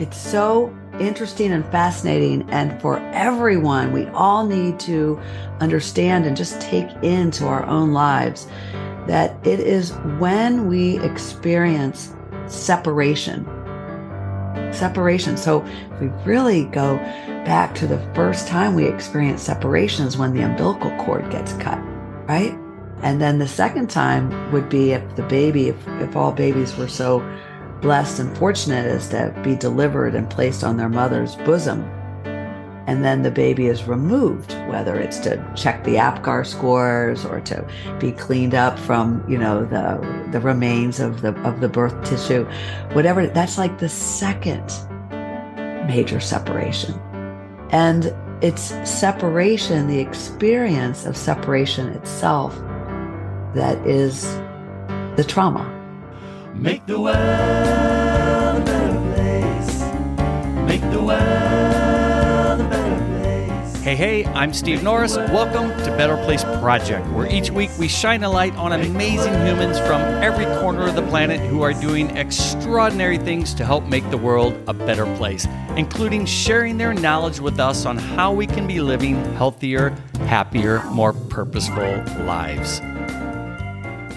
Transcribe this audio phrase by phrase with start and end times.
[0.00, 2.48] It's so interesting and fascinating.
[2.50, 5.20] And for everyone, we all need to
[5.60, 8.48] understand and just take into our own lives
[9.06, 12.12] that it is when we experience
[12.46, 13.44] separation.
[14.72, 15.36] Separation.
[15.36, 16.96] So if we really go
[17.44, 21.78] back to the first time we experience separation is when the umbilical cord gets cut,
[22.26, 22.58] right?
[23.02, 26.88] And then the second time would be if the baby, if, if all babies were
[26.88, 27.20] so
[27.84, 31.82] blessed and fortunate is to be delivered and placed on their mother's bosom.
[32.86, 37.62] And then the baby is removed, whether it's to check the APGAR scores or to
[38.00, 40.00] be cleaned up from, you know, the
[40.32, 42.44] the remains of the of the birth tissue,
[42.94, 43.26] whatever.
[43.26, 44.72] That's like the second
[45.86, 46.94] major separation.
[47.68, 52.56] And it's separation, the experience of separation itself,
[53.54, 54.24] that is
[55.16, 55.83] the trauma.
[56.54, 59.80] Make the world a better place.
[60.66, 63.82] Make the world a better place.
[63.82, 65.16] Hey, hey, I'm Steve Norris.
[65.16, 69.78] Welcome to Better Place Project, where each week we shine a light on amazing humans
[69.80, 74.18] from every corner of the planet who are doing extraordinary things to help make the
[74.18, 75.46] world a better place,
[75.76, 81.12] including sharing their knowledge with us on how we can be living healthier, happier, more
[81.12, 82.80] purposeful lives.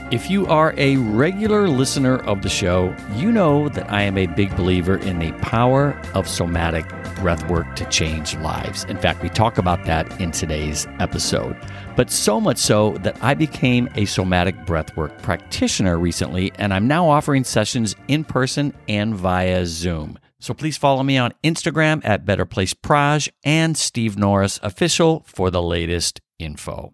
[0.09, 4.25] If you are a regular listener of the show, you know that I am a
[4.25, 6.85] big believer in the power of somatic
[7.17, 8.85] breathwork to change lives.
[8.85, 11.57] In fact, we talk about that in today's episode.
[11.97, 17.09] But so much so that I became a somatic breathwork practitioner recently, and I'm now
[17.09, 20.19] offering sessions in person and via Zoom.
[20.39, 25.51] So please follow me on Instagram at Better Place Praj and Steve Norris Official for
[25.51, 26.93] the latest info.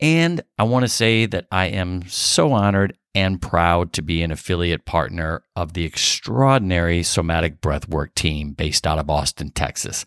[0.00, 4.30] And I want to say that I am so honored and proud to be an
[4.30, 10.04] affiliate partner of the extraordinary Somatic Breathwork team based out of Austin, Texas.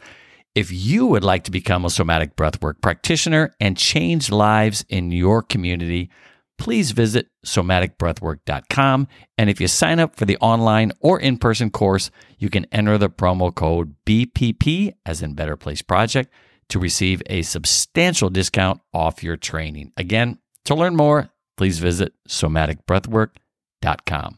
[0.56, 5.42] If you would like to become a somatic breathwork practitioner and change lives in your
[5.42, 6.12] community,
[6.60, 9.08] please visit somaticbreathwork.com.
[9.38, 13.00] And if you sign up for the online or in person course, you can enter
[13.00, 16.32] the promo code BPP, as in Better Place Project,
[16.70, 19.92] to receive a substantial discount off your training.
[19.98, 24.38] Again, to learn more, please visit somaticbreathwork.com.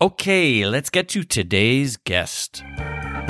[0.00, 2.64] Okay, let's get to today's guest.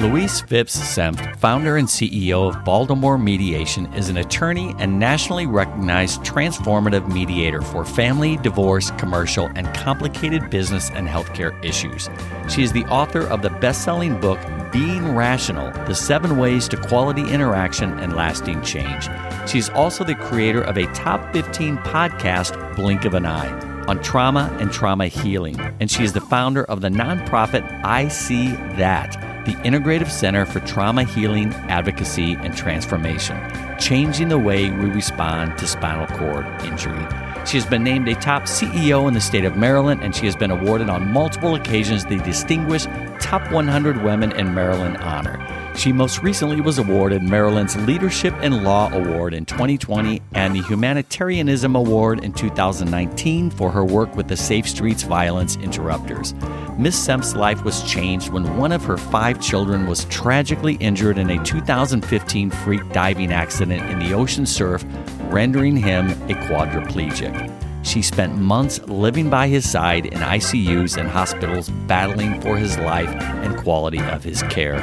[0.04, 6.20] Louise Phipps Senft, founder and CEO of Baltimore Mediation, is an attorney and nationally recognized
[6.20, 12.10] transformative mediator for family, divorce, commercial, and complicated business and healthcare issues.
[12.50, 14.38] She is the author of the best selling book,
[14.70, 19.08] Being Relational The Seven Ways to Quality Interaction and Lasting Change.
[19.48, 24.02] She is also the creator of a top 15 podcast, Blink of an Eye on
[24.02, 29.33] trauma and trauma healing, and she is the founder of the nonprofit I See That,
[29.44, 33.38] the Integrative Center for Trauma Healing, Advocacy, and Transformation,
[33.78, 37.06] changing the way we respond to spinal cord injury.
[37.46, 40.34] She has been named a top CEO in the state of Maryland, and she has
[40.34, 42.88] been awarded on multiple occasions the distinguished
[43.20, 45.38] Top 100 Women in Maryland honor.
[45.76, 51.74] She most recently was awarded Maryland's Leadership in Law Award in 2020 and the Humanitarianism
[51.74, 56.32] Award in 2019 for her work with the Safe Streets Violence Interrupters.
[56.78, 61.28] Miss Senft's life was changed when one of her five children was tragically injured in
[61.30, 64.84] a 2015 freak diving accident in the ocean surf,
[65.24, 67.50] rendering him a quadriplegic.
[67.84, 73.10] She spent months living by his side in ICUs and hospitals, battling for his life
[73.10, 74.80] and quality of his care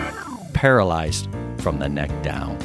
[0.61, 1.27] paralyzed
[1.57, 2.55] from the neck down.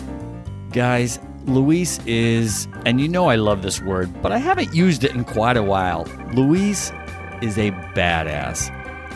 [0.71, 5.13] Guys, Louise is, and you know I love this word, but I haven't used it
[5.13, 6.05] in quite a while.
[6.35, 6.93] Louise
[7.41, 8.71] is a badass.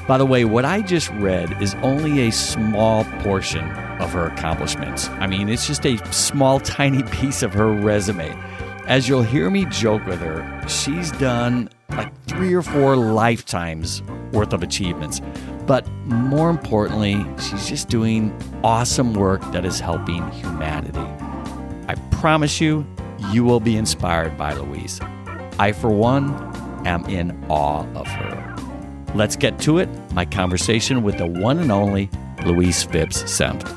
[0.07, 3.71] By the way, what I just read is only a small portion
[4.01, 5.11] of her accomplishments.
[5.11, 8.35] I mean, it's just a small, tiny piece of her resume.
[8.87, 14.03] As you'll hear me joke with her, she's done like three or four lifetimes
[14.33, 15.21] worth of achievements.
[15.67, 18.35] But more importantly, she's just doing
[18.65, 20.99] awesome work that is helping humanity.
[21.89, 22.87] I promise you,
[23.31, 25.01] you will be inspired by Louise.
[25.59, 26.33] I, for one,
[26.87, 28.57] am in awe of her.
[29.15, 32.11] Let's get to it my conversation with the one and only
[32.45, 33.69] Louise Phipps Senft.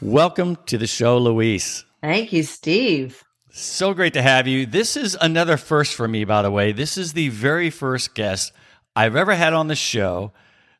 [0.00, 1.84] Welcome to the show, Louise.
[2.02, 3.24] Thank you, Steve.
[3.54, 4.64] So great to have you.
[4.64, 6.72] This is another first for me, by the way.
[6.72, 8.50] This is the very first guest
[8.96, 10.32] I've ever had on the show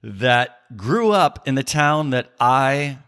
[0.03, 3.01] that grew up in the town that I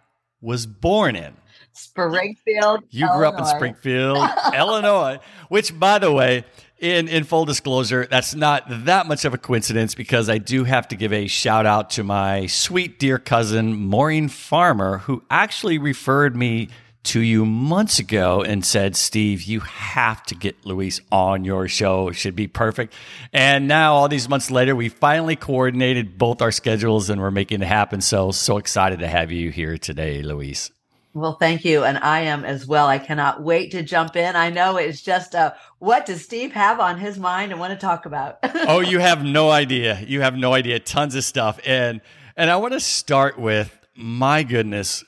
[0.43, 1.33] was born in.
[1.73, 2.85] Springfield.
[2.91, 5.19] You grew up in Springfield, Illinois,
[5.49, 6.45] which, by the way,
[6.79, 10.89] in in full disclosure, that's not that much of a coincidence because I do have
[10.89, 16.37] to give a shout out to my sweet dear cousin Maureen Farmer, who actually referred
[16.37, 16.69] me
[17.05, 22.09] to you months ago and said, Steve, you have to get Louise on your show.
[22.09, 22.95] It should be perfect.
[23.33, 27.63] And now, all these months later, we finally coordinated both our schedules and we're making
[27.63, 28.01] it happen.
[28.01, 30.71] So, so excited to have you here today, Louise.
[31.15, 31.85] Well, thank you.
[31.85, 32.89] And I am as well.
[32.89, 34.35] I cannot wait to jump in.
[34.35, 37.79] I know it's just a what does Steve have on his mind and want to
[37.79, 38.39] talk about?
[38.67, 40.01] oh, you have no idea.
[40.01, 40.81] You have no idea.
[40.81, 41.61] Tons of stuff.
[41.65, 42.01] And
[42.37, 45.05] and I want to start with my goodness,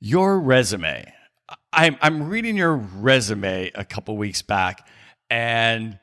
[0.00, 1.14] your resume.
[1.72, 4.86] I'm I'm reading your resume a couple weeks back,
[5.28, 5.98] and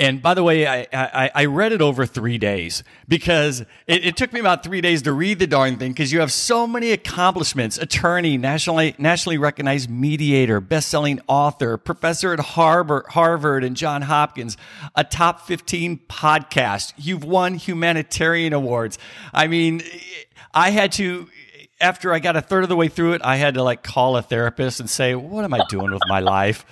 [0.00, 4.16] and by the way, I, I, I read it over three days because it, it,
[4.16, 6.92] took me about three days to read the darn thing because you have so many
[6.92, 14.02] accomplishments attorney, nationally, nationally recognized mediator, best selling author, professor at Harvard, Harvard and John
[14.02, 14.56] Hopkins,
[14.94, 16.92] a top 15 podcast.
[16.96, 18.98] You've won humanitarian awards.
[19.34, 19.82] I mean,
[20.54, 21.28] I had to
[21.80, 24.16] after I got a third of the way through it, I had to like call
[24.16, 26.64] a therapist and say, "What am I doing with my life?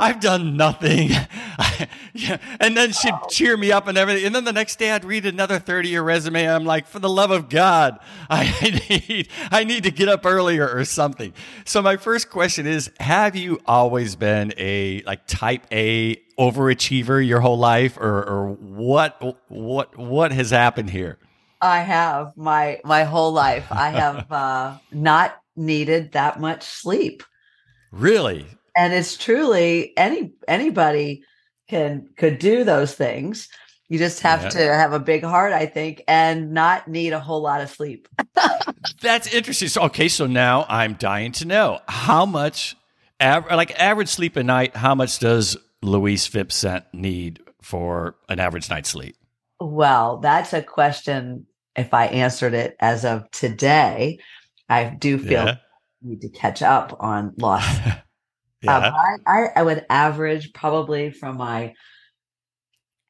[0.00, 1.10] I've done nothing."
[2.60, 4.26] And then she'd cheer me up and everything.
[4.26, 6.44] And then the next day, I'd read another thirty-year resume.
[6.44, 7.98] I'm like, "For the love of God,
[8.30, 11.32] I need I need to get up earlier or something."
[11.64, 17.40] So my first question is: Have you always been a like Type A overachiever your
[17.40, 21.18] whole life, or, or what what what has happened here?
[21.60, 23.66] I have my my whole life.
[23.70, 27.22] I have uh, not needed that much sleep.
[27.92, 28.46] Really?
[28.76, 31.24] And it's truly any anybody
[31.68, 33.48] can could do those things.
[33.88, 34.48] You just have yeah.
[34.50, 38.06] to have a big heart, I think, and not need a whole lot of sleep.
[39.00, 39.66] That's interesting.
[39.66, 42.76] So, okay, so now I'm dying to know how much,
[43.20, 44.76] av- like average sleep a night.
[44.76, 49.16] How much does Louise Phipps need for an average night's sleep?
[49.58, 51.46] Well, that's a question
[51.76, 54.18] if I answered it as of today,
[54.68, 55.56] I do feel yeah.
[56.02, 57.80] need to catch up on lost.
[58.62, 58.76] yeah.
[58.76, 61.74] Um, I, I, I, would average probably from my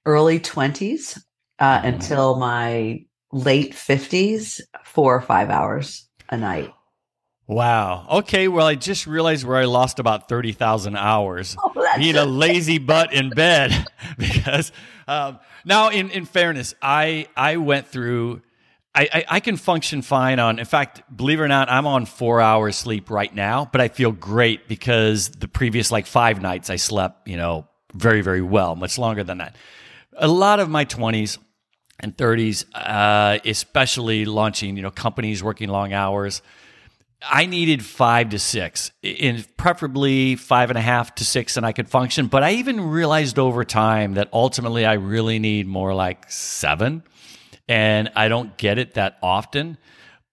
[0.06, 1.18] early 20s
[1.58, 1.86] uh, mm-hmm.
[1.86, 6.72] until my late 50s, four or five hours a night.
[7.46, 8.06] Wow.
[8.08, 8.46] Okay.
[8.46, 13.12] Well, I just realized where I lost about 30,000 hours oh, being a lazy butt
[13.12, 13.86] in bed
[14.18, 14.70] because
[15.08, 18.42] um, now in, in fairness, I, I went through
[18.94, 22.06] I, I, I, can function fine on, in fact, believe it or not, I'm on
[22.06, 26.70] four hours sleep right now, but I feel great because the previous like five nights
[26.70, 29.54] I slept, you know, very, very well, much longer than that.
[30.16, 31.38] A lot of my 20s
[32.00, 36.42] and 30s, uh, especially launching, you know, companies working long hours,
[37.22, 41.72] I needed five to six, in preferably five and a half to six, and I
[41.72, 42.28] could function.
[42.28, 47.02] But I even realized over time that ultimately I really need more like seven
[47.70, 49.78] and I don't get it that often.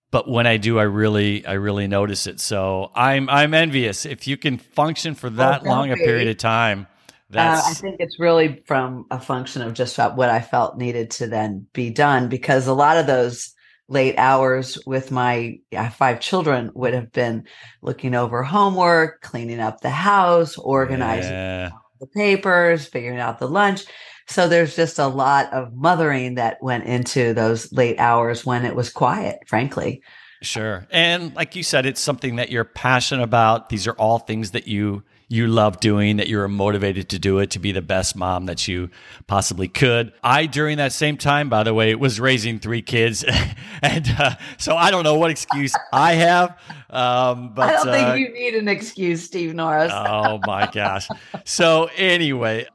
[0.09, 2.39] But when I do, I really, I really notice it.
[2.39, 4.05] So I'm, I'm envious.
[4.05, 6.87] If you can function for that oh, long a period of time,
[7.29, 7.67] that's.
[7.67, 11.27] Uh, I think it's really from a function of just what I felt needed to
[11.27, 13.53] then be done because a lot of those
[13.87, 15.59] late hours with my
[15.91, 17.45] five children would have been
[17.83, 21.69] looking over homework, cleaning up the house, organizing yeah.
[21.99, 23.85] the papers, figuring out the lunch.
[24.29, 28.75] So there's just a lot of mothering that went into those late hours when it
[28.75, 30.01] was quiet, frankly.
[30.42, 30.85] Sure.
[30.92, 33.69] And like you said, it's something that you're passionate about.
[33.69, 37.51] These are all things that you you love doing, that you're motivated to do it
[37.51, 38.90] to be the best mom that you
[39.28, 40.13] possibly could.
[40.23, 43.25] I, during that same time, by the way, was raising three kids.
[43.81, 46.57] and uh, so I don't know what excuse I have.
[46.90, 49.92] Um, but I don't think uh, you need an excuse, Steve Norris.
[49.94, 51.09] oh my gosh.
[51.44, 52.68] So anyway,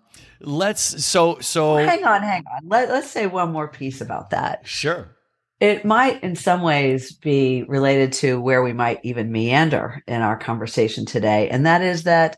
[0.44, 2.68] let's so so well, hang on hang on.
[2.68, 4.66] Let, let's say one more piece about that.
[4.66, 5.16] Sure.
[5.60, 10.36] It might in some ways be related to where we might even meander in our
[10.36, 12.36] conversation today and that is that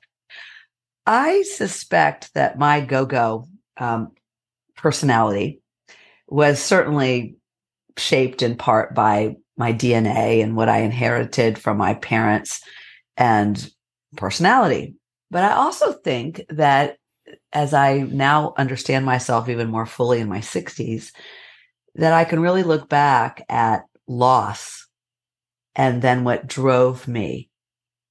[1.06, 3.46] i suspect that my go-go
[3.78, 4.12] um,
[4.76, 5.62] personality
[6.28, 7.36] was certainly
[7.96, 12.60] shaped in part by my dna and what i inherited from my parents
[13.16, 13.70] and
[14.16, 14.94] personality.
[15.30, 16.98] But i also think that
[17.54, 21.12] as I now understand myself even more fully in my 60s,
[21.94, 24.86] that I can really look back at loss
[25.76, 27.48] and then what drove me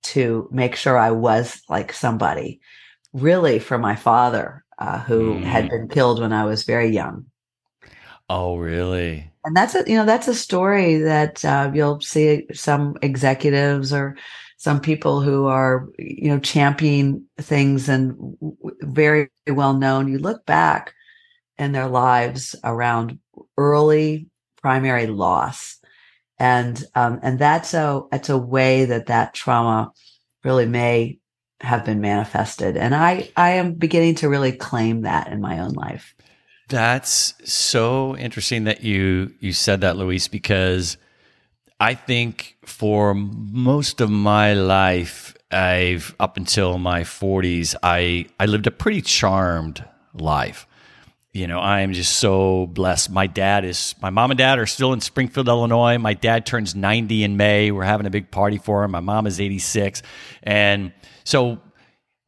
[0.04, 2.60] to make sure I was like somebody,
[3.14, 5.44] really for my father, uh, who mm.
[5.44, 7.26] had been killed when I was very young.
[8.30, 9.32] Oh, really?
[9.46, 14.16] And that's a you know that's a story that uh, you'll see some executives or
[14.64, 18.38] some people who are, you know, championing things and
[18.80, 20.08] very well known.
[20.08, 20.94] You look back
[21.58, 23.20] in their lives around
[23.58, 24.28] early
[24.62, 25.80] primary loss.
[26.40, 29.92] And, um, and that's a, it's a way that that trauma
[30.46, 31.20] really may
[31.60, 32.78] have been manifested.
[32.78, 36.16] And I, I am beginning to really claim that in my own life.
[36.70, 40.96] That's so interesting that you you said that, Louise, because
[41.80, 48.68] I think for most of my life, I've up until my 40s, I I lived
[48.68, 50.68] a pretty charmed life.
[51.34, 53.10] You know, I am just so blessed.
[53.10, 55.98] My dad is my mom and dad are still in Springfield, Illinois.
[55.98, 57.72] My dad turns 90 in May.
[57.72, 58.92] We're having a big party for him.
[58.92, 60.04] My mom is 86.
[60.44, 61.60] And so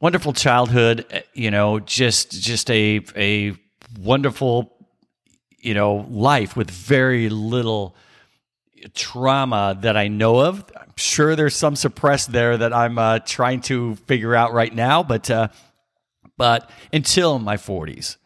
[0.02, 3.56] wonderful childhood, eh, you know, just just a a
[4.00, 4.76] wonderful
[5.60, 7.96] you know life with very little
[8.94, 10.64] trauma that I know of.
[10.76, 15.04] I'm sure there's some suppressed there that I'm uh, trying to figure out right now,
[15.04, 15.50] but uh,
[16.38, 18.18] but until my 40s,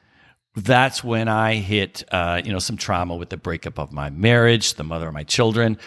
[0.56, 4.76] that's when I hit uh, you know some trauma with the breakup of my marriage,
[4.76, 5.78] the mother of my children,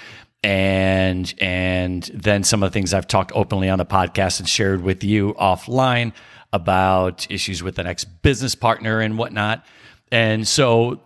[0.42, 4.82] and and then some of the things I've talked openly on the podcast and shared
[4.82, 6.12] with you offline
[6.52, 9.64] about issues with an ex business partner and whatnot.
[10.10, 11.00] And so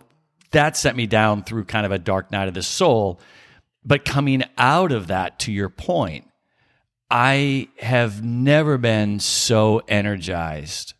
[0.51, 3.19] that sent me down through kind of a dark night of the soul.
[3.87, 6.29] But coming out of that, to your point,
[7.09, 10.93] I have never been so energized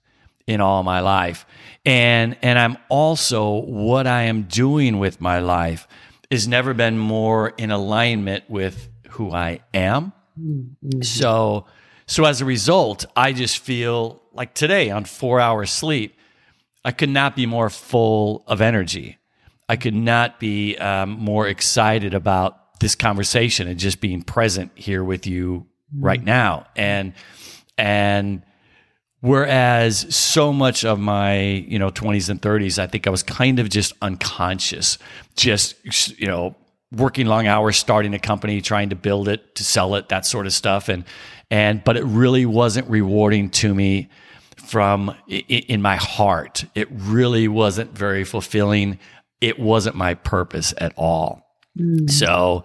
[0.47, 1.45] in all my life.
[1.85, 5.85] And and I'm also what I am doing with my life
[6.31, 10.13] has never been more in alignment with who I am.
[10.39, 11.01] Mm-hmm.
[11.01, 11.65] So
[12.05, 16.15] so as a result, I just feel like today on 4 hours sleep,
[16.85, 19.17] I could not be more full of energy.
[19.67, 25.03] I could not be um, more excited about this conversation and just being present here
[25.03, 26.05] with you mm-hmm.
[26.05, 26.67] right now.
[26.75, 27.13] And
[27.77, 28.43] and
[29.21, 33.59] whereas so much of my you know 20s and 30s, I think I was kind
[33.59, 34.97] of just unconscious,
[35.35, 35.75] just
[36.19, 36.55] you know
[36.91, 40.45] working long hours, starting a company, trying to build it, to sell it, that sort
[40.45, 41.03] of stuff, and
[41.49, 44.09] and but it really wasn't rewarding to me
[44.57, 46.65] from in my heart.
[46.75, 48.99] It really wasn't very fulfilling.
[49.39, 51.46] It wasn't my purpose at all.
[51.77, 52.09] Mm.
[52.09, 52.63] So,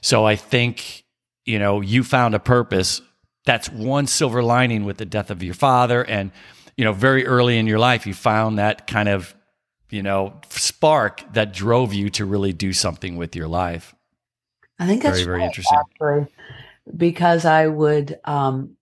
[0.00, 1.04] so I think,
[1.44, 3.02] you know, you found a purpose.
[3.44, 6.02] That's one silver lining with the death of your father.
[6.02, 6.32] And,
[6.76, 9.34] you know, very early in your life, you found that kind of,
[9.90, 13.94] you know, spark that drove you to really do something with your life.
[14.78, 15.78] I think that's very, very interesting.
[15.78, 16.26] Actually,
[16.96, 18.76] because I would, um,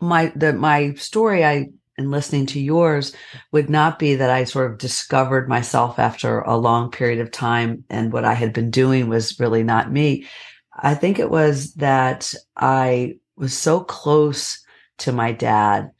[0.00, 3.14] my, the, my story I and listening to yours
[3.52, 7.84] would not be that I sort of discovered myself after a long period of time
[7.90, 10.26] and what I had been doing was really not me.
[10.74, 14.64] I think it was that I was so close
[14.98, 15.90] to my dad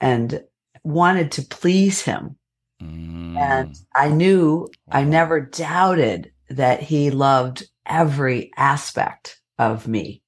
[0.00, 0.42] and
[0.82, 2.36] wanted to please him.
[2.82, 3.36] Mm.
[3.36, 10.22] And I knew, I never doubted that he loved every aspect of me,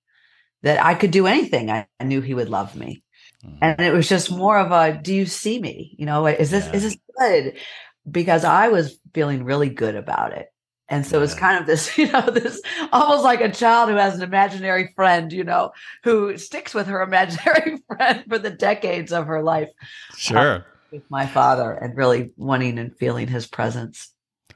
[0.63, 1.71] that I could do anything.
[1.71, 3.03] I, I knew he would love me.
[3.45, 3.59] Mm-hmm.
[3.63, 5.95] And it was just more of a, do you see me?
[5.99, 6.73] You know, is this, yeah.
[6.73, 7.57] is this good?
[8.11, 10.49] Because I was feeling really good about it.
[10.91, 11.25] And so yeah.
[11.25, 12.61] it's kind of this, you know, this
[12.93, 15.73] almost like a child who has an imaginary friend, you know,
[16.05, 19.69] who sticks with her imaginary friend for the decades of her life.
[20.13, 20.67] Uh, sure.
[20.93, 24.13] With my father and really wanting and feeling his presence.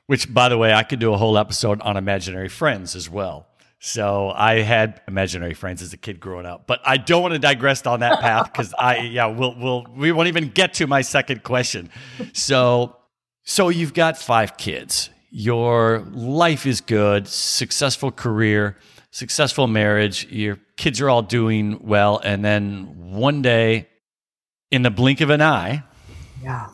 [0.07, 3.47] Which, by the way, I could do a whole episode on imaginary friends as well.
[3.87, 7.39] So I had imaginary friends as a kid growing up, but I don't want to
[7.39, 11.03] digress on that path because I, yeah, we'll, we'll, we won't even get to my
[11.03, 11.91] second question.
[12.33, 12.97] So,
[13.43, 15.11] so you've got five kids.
[15.31, 18.79] Your life is good, successful career,
[19.11, 20.29] successful marriage.
[20.33, 23.91] Your kids are all doing well, and then one day,
[24.71, 25.83] in the blink of an eye,
[26.43, 26.69] yeah,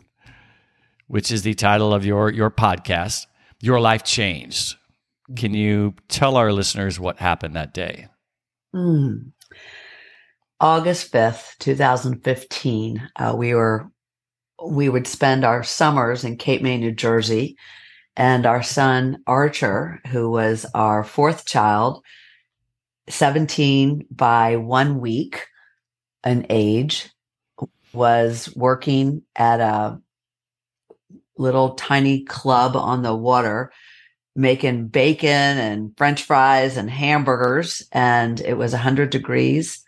[1.09, 3.27] which is the title of your your podcast,
[3.61, 4.77] your life changed
[5.37, 8.09] can you tell our listeners what happened that day?
[8.75, 9.33] Mm.
[10.61, 13.91] August 5th, 2015, uh, we were
[14.63, 17.57] we would spend our summers in Cape May, New Jersey,
[18.15, 22.05] and our son Archer, who was our fourth child,
[23.09, 25.47] 17 by 1 week
[26.27, 27.09] in age,
[27.95, 29.99] was working at a
[31.39, 33.73] little tiny club on the water
[34.37, 39.85] making bacon and french fries and hamburgers and it was 100 degrees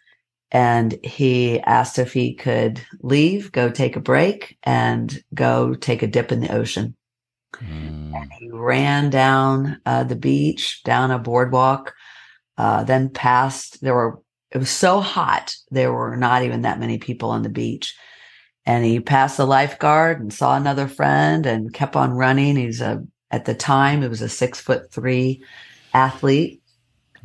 [0.50, 6.06] and he asked if he could leave go take a break and go take a
[6.06, 6.96] dip in the ocean
[7.54, 8.14] mm.
[8.14, 11.94] and he ran down uh, the beach down a boardwalk
[12.58, 14.20] uh, then past there were
[14.52, 15.56] it was so hot.
[15.70, 17.96] There were not even that many people on the beach.
[18.64, 22.56] And he passed the lifeguard and saw another friend and kept on running.
[22.56, 25.42] He's a, at the time, it was a six foot three
[25.94, 26.62] athlete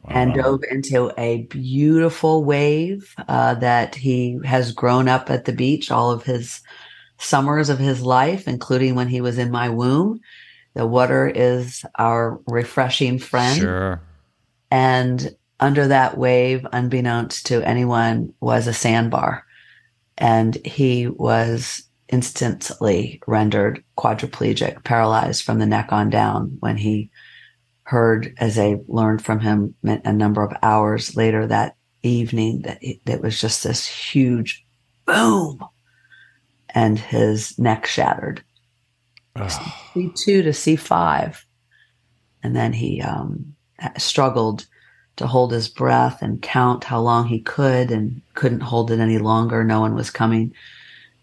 [0.10, 5.92] and dove into a beautiful wave uh, that he has grown up at the beach
[5.92, 6.62] all of his
[7.18, 10.22] summers of his life, including when he was in my womb.
[10.76, 13.60] The water is our refreshing friend.
[13.60, 14.02] Sure.
[14.72, 19.44] And under that wave, unbeknownst to anyone, was a sandbar.
[20.18, 27.10] And he was instantly rendered quadriplegic, paralyzed from the neck on down when he
[27.84, 33.22] heard, as I learned from him a number of hours later that evening, that it
[33.22, 34.66] was just this huge
[35.06, 35.64] boom
[36.70, 38.44] and his neck shattered.
[39.96, 41.44] C2 to C5.
[42.44, 43.56] And then he um,
[43.98, 44.68] struggled
[45.18, 49.18] to hold his breath and count how long he could and couldn't hold it any
[49.18, 49.64] longer.
[49.64, 50.54] No one was coming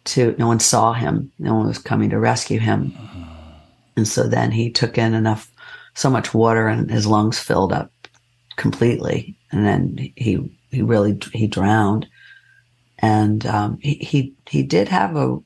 [0.04, 1.32] to, no one saw him.
[1.38, 2.94] No one was coming to rescue him.
[3.96, 5.50] And so then he took in enough,
[5.94, 7.92] so much water and his lungs filled up
[8.56, 9.36] completely.
[9.52, 12.06] And then he, he really, he drowned.
[12.98, 15.38] And um, he, he, he did have a,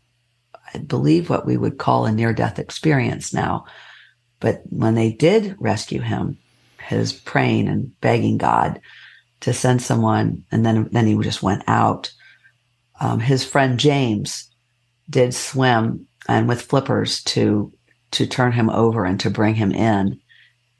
[0.74, 3.64] I believe what we would call a near death experience now.
[4.40, 6.38] But when they did rescue him,
[6.88, 8.80] his praying and begging God
[9.40, 12.12] to send someone, and then then he just went out.
[13.00, 14.48] Um, his friend James
[15.08, 17.72] did swim and with flippers to
[18.10, 20.18] to turn him over and to bring him in,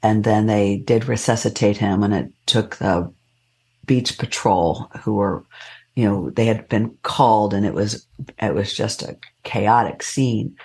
[0.01, 3.11] and then they did resuscitate him, and it took the
[3.85, 5.43] beach patrol who were
[5.95, 8.05] you know they had been called and it was
[8.39, 10.55] it was just a chaotic scene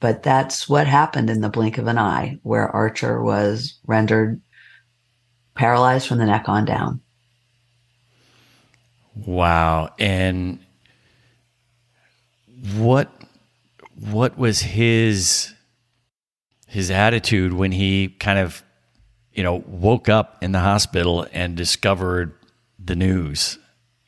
[0.00, 4.40] but that's what happened in the blink of an eye where archer was rendered
[5.54, 7.00] paralyzed from the neck on down.
[9.26, 9.92] Wow.
[9.98, 10.60] And
[12.76, 13.10] what
[14.10, 15.52] what was his
[16.66, 18.62] his attitude when he kind of
[19.32, 22.34] you know woke up in the hospital and discovered
[22.78, 23.58] the news?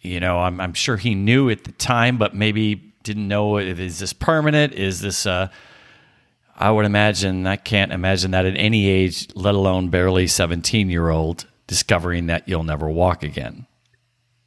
[0.01, 3.99] You know, I'm I'm sure he knew at the time, but maybe didn't know is
[3.99, 4.73] this permanent?
[4.75, 5.49] Is this uh
[6.61, 11.09] I would imagine, I can't imagine that at any age, let alone barely 17 year
[11.09, 13.67] old, discovering that you'll never walk again.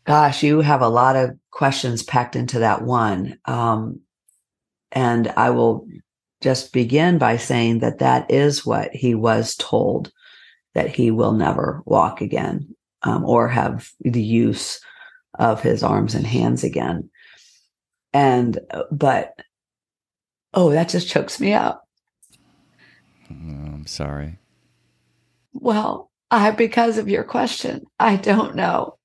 [0.05, 3.39] Gosh, you have a lot of questions packed into that one.
[3.45, 4.01] Um,
[4.91, 5.87] and I will
[6.41, 10.11] just begin by saying that that is what he was told
[10.73, 14.81] that he will never walk again um, or have the use
[15.39, 17.09] of his arms and hands again.
[18.11, 19.33] And, uh, but,
[20.53, 21.83] oh, that just chokes me up
[23.33, 24.37] Mm, I'm sorry.
[25.53, 28.97] Well, I, because of your question, I don't know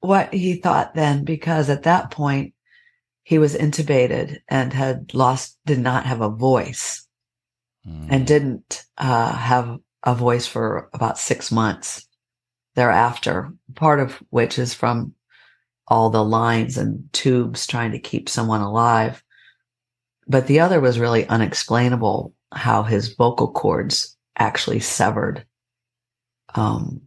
[0.00, 2.54] what he thought then, because at that point
[3.22, 7.06] he was intubated and had lost, did not have a voice
[7.86, 8.06] mm.
[8.08, 12.06] and didn't uh, have a voice for about six months
[12.76, 15.14] thereafter, part of which is from
[15.88, 19.22] all the lines and tubes trying to keep someone alive.
[20.28, 25.44] But the other was really unexplainable how his vocal cords actually severed.
[26.54, 27.02] Um,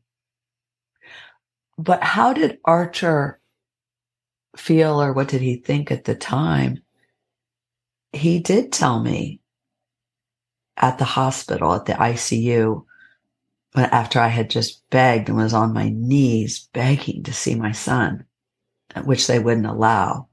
[1.80, 3.40] but how did Archer
[4.58, 6.84] feel or what did he think at the time?
[8.12, 9.40] He did tell me
[10.76, 12.84] at the hospital, at the ICU,
[13.76, 18.26] after I had just begged and was on my knees begging to see my son,
[19.06, 20.28] which they wouldn't allow.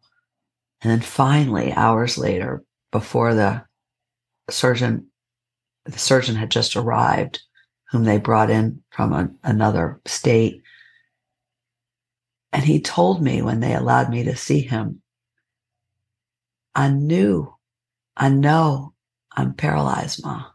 [0.82, 3.62] And then finally, hours later, before the
[4.50, 5.06] surgeon,
[5.85, 7.40] the surgeon had just arrived,
[7.90, 10.62] whom they brought in from a, another state.
[12.52, 15.02] And he told me when they allowed me to see him,
[16.74, 17.54] I knew,
[18.16, 18.94] I know
[19.32, 20.46] I'm paralyzed, Ma.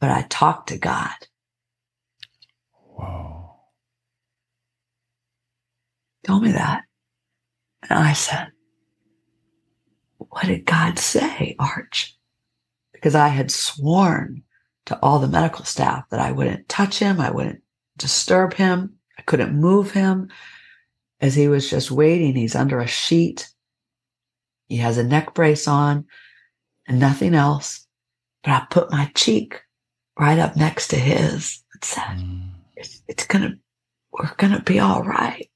[0.00, 1.10] But I talked to God.
[2.72, 3.56] Whoa.
[6.26, 6.82] Told me that.
[7.88, 8.48] And I said,
[10.18, 12.16] what did God say, Arch?
[12.92, 14.42] Because I had sworn
[14.86, 17.62] to all the medical staff that I wouldn't touch him, I wouldn't
[17.96, 18.99] disturb him,
[19.30, 20.28] couldn't move him.
[21.20, 23.48] As he was just waiting, he's under a sheet.
[24.68, 26.06] He has a neck brace on
[26.88, 27.86] and nothing else.
[28.42, 29.60] But I put my cheek
[30.18, 32.48] right up next to his and said, mm.
[32.74, 33.54] it's, it's gonna,
[34.12, 35.48] we're gonna be all right.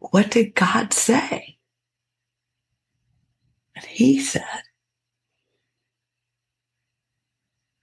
[0.00, 1.56] What did God say?
[3.74, 4.44] And he said,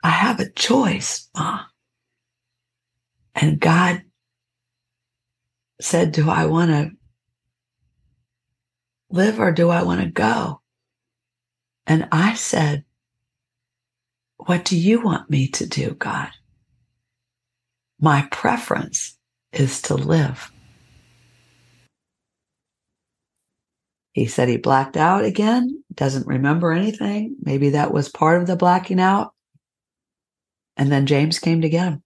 [0.04, 1.64] I have a choice, Ma.
[3.34, 4.04] And God
[5.82, 6.92] said, Do I want to
[9.10, 10.62] live or do I want to go?
[11.88, 12.86] And I said,
[14.38, 16.30] What do you want me to do, God?
[18.00, 19.18] My preference
[19.52, 20.52] is to live.
[24.14, 27.36] He said he blacked out again, doesn't remember anything.
[27.42, 29.34] Maybe that was part of the blacking out.
[30.76, 32.04] And then James came to get him.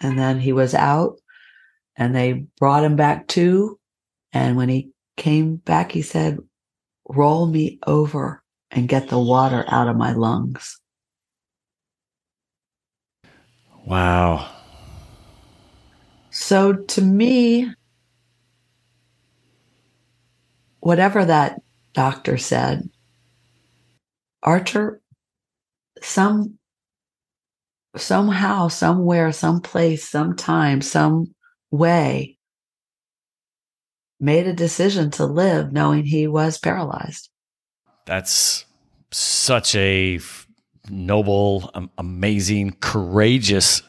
[0.00, 1.18] And then he was out
[1.96, 3.78] and they brought him back to.
[4.32, 6.38] And when he came back, he said,
[7.08, 10.80] Roll me over and get the water out of my lungs.
[13.84, 14.48] Wow.
[16.30, 17.70] So to me,
[20.80, 21.60] whatever that
[21.92, 22.88] doctor said,
[24.42, 25.00] Archer,
[26.00, 26.58] some
[27.96, 31.34] somehow, somewhere, someplace, sometime, some
[31.72, 32.38] way
[34.20, 37.28] made a decision to live knowing he was paralyzed.
[38.06, 38.64] That's
[39.10, 40.20] such a
[40.88, 43.82] noble, um, amazing, courageous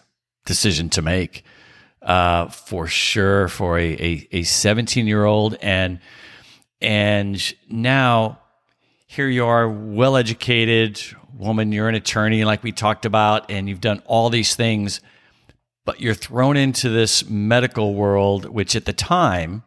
[0.45, 1.43] decision to make.
[2.01, 5.99] Uh, for sure, for a a 17 year old, and
[6.81, 8.39] and now
[9.07, 11.01] here you are, well educated
[11.33, 11.71] woman.
[11.71, 14.99] You're an attorney, like we talked about, and you've done all these things,
[15.85, 19.63] but you're thrown into this medical world, which at the time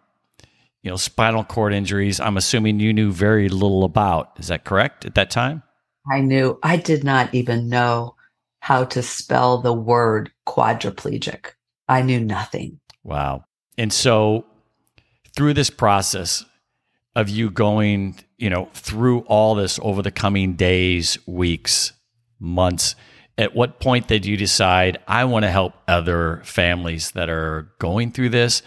[0.87, 4.31] you know, spinal cord injuries, I'm assuming you knew very little about.
[4.38, 5.64] Is that correct at that time?
[6.09, 8.14] I knew, I did not even know
[8.61, 11.55] how to spell the word quadriplegic.
[11.88, 12.79] I knew nothing.
[13.02, 13.46] Wow.
[13.76, 14.46] And so
[15.35, 16.44] through this process
[17.16, 21.94] of you going, you know, through all this over the coming days, weeks,
[22.38, 22.94] months,
[23.38, 28.12] at what point did you decide I want to help other families that are going
[28.12, 28.62] through this?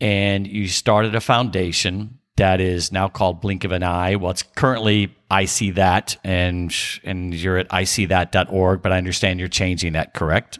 [0.00, 4.16] and you started a foundation that is now called Blink of an Eye.
[4.16, 8.98] Well, it's currently I see that, and and you're at I see iseethat.org, but I
[8.98, 10.58] understand you're changing that, correct?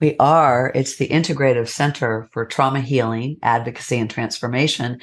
[0.00, 0.72] We are.
[0.74, 5.00] It's the Integrative Center for Trauma Healing, Advocacy, and Transformation.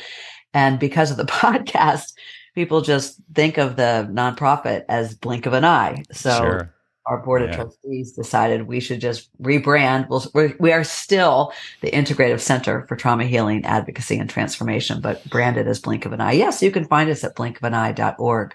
[0.54, 2.14] And because of the podcast,
[2.56, 6.04] people just think of the nonprofit as Blink of an Eye.
[6.12, 6.76] So Sure.
[7.10, 10.08] Our board of trustees decided we should just rebrand.
[10.10, 15.28] We'll, we're, we are still the Integrative Center for Trauma Healing, Advocacy, and Transformation, but
[15.28, 16.34] branded as Blink of an Eye.
[16.34, 18.54] Yes, you can find us at blinkofaneye.org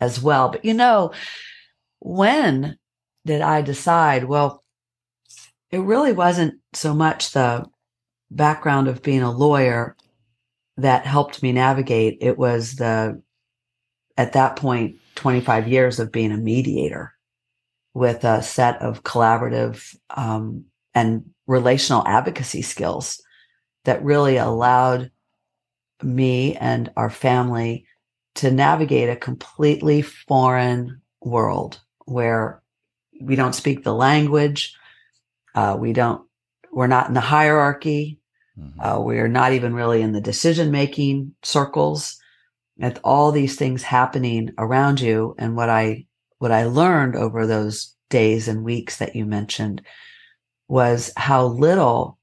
[0.00, 0.50] as well.
[0.50, 1.12] But you know,
[2.00, 2.76] when
[3.24, 4.24] did I decide?
[4.24, 4.62] Well,
[5.70, 7.64] it really wasn't so much the
[8.30, 9.96] background of being a lawyer
[10.76, 12.18] that helped me navigate.
[12.20, 13.22] It was the,
[14.18, 17.14] at that point, 25 years of being a mediator
[17.94, 23.20] with a set of collaborative um, and relational advocacy skills
[23.84, 25.10] that really allowed
[26.02, 27.86] me and our family
[28.34, 32.62] to navigate a completely foreign world where
[33.20, 34.76] we don't speak the language.
[35.54, 36.24] Uh, we don't,
[36.72, 38.20] we're not in the hierarchy.
[38.58, 38.74] Mhm.
[38.78, 42.20] Uh, we're not even really in the decision making circles.
[42.80, 45.34] And all these things happening around you.
[45.38, 46.06] And what I,
[46.38, 49.82] what I learned over those days and weeks that you mentioned
[50.68, 52.18] was how little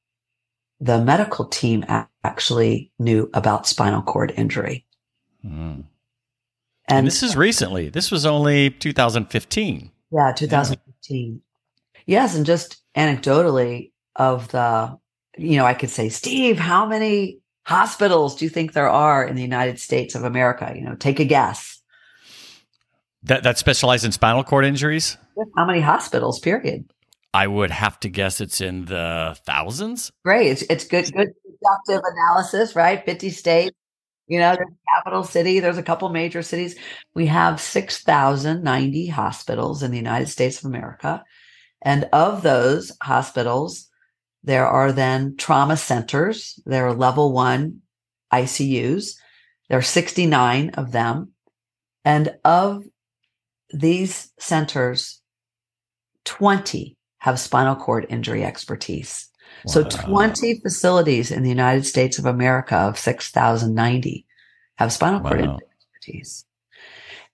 [0.79, 1.85] the medical team
[2.23, 4.85] actually knew about spinal cord injury.
[5.45, 5.83] Mhm.
[6.87, 7.89] And, And this is recently.
[7.89, 9.91] This was only 2015.
[10.11, 11.41] yeah, 2015.
[12.05, 12.35] Yes.
[12.35, 14.97] And just anecdotally of the,
[15.37, 19.35] you know, I could say, Steve, how many hospitals do you think there are in
[19.35, 20.71] the United States of America?
[20.75, 21.74] You know, take a guess.
[23.25, 25.17] That that in spinal cord injuries.
[25.57, 26.85] How many hospitals, period?
[27.33, 30.11] I would have to guess it's in the thousands.
[30.23, 30.51] Great.
[30.51, 33.03] It's, it's good, good deductive analysis, right?
[33.03, 33.75] 50 states.
[34.27, 36.75] You know, there's a capital city, there's a couple major cities.
[37.13, 41.23] We have 6,090 hospitals in the United States of America.
[41.81, 43.87] And of those hospitals,
[44.43, 46.59] there are then trauma centers.
[46.65, 47.81] There are level one
[48.31, 49.15] ICUs.
[49.69, 51.33] There are 69 of them.
[52.03, 52.83] And of
[53.71, 55.21] these centers,
[56.25, 59.29] 20 have spinal cord injury expertise.
[59.67, 64.25] So 20 facilities in the United States of America of 6,090
[64.75, 65.53] have spinal cord Wow.
[65.53, 66.45] injury expertise.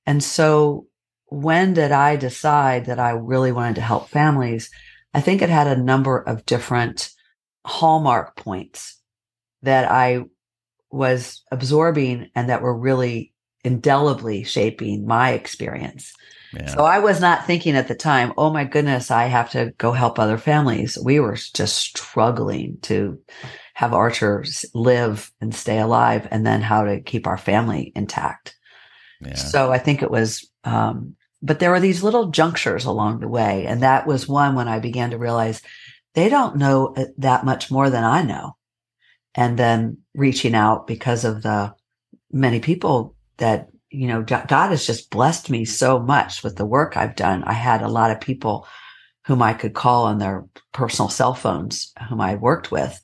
[0.06, 0.88] And so
[1.26, 4.70] when did I decide that I really wanted to help families?
[5.14, 7.10] I think it had a number of different
[7.66, 9.00] hallmark points
[9.62, 10.24] that I
[10.90, 13.31] was absorbing and that were really
[13.64, 16.14] indelibly shaping my experience.
[16.54, 16.68] Yeah.
[16.68, 19.94] So I was not thinking at the time, oh my goodness, I have to go
[19.94, 20.98] help other families.
[21.02, 23.22] We were just struggling to
[23.74, 28.56] have archers live and stay alive, and then how to keep our family intact.
[29.22, 29.36] Yeah.
[29.36, 33.66] So I think it was, um, but there were these little junctures along the way.
[33.66, 35.62] And that was one when I began to realize
[36.14, 38.58] they don't know uh, that much more than I know.
[39.34, 41.74] And then reaching out because of the
[42.32, 46.96] many people that, you know, God has just blessed me so much with the work
[46.96, 47.44] I've done.
[47.44, 48.68] I had a lot of people
[49.26, 53.02] whom I could call on their personal cell phones, whom I worked with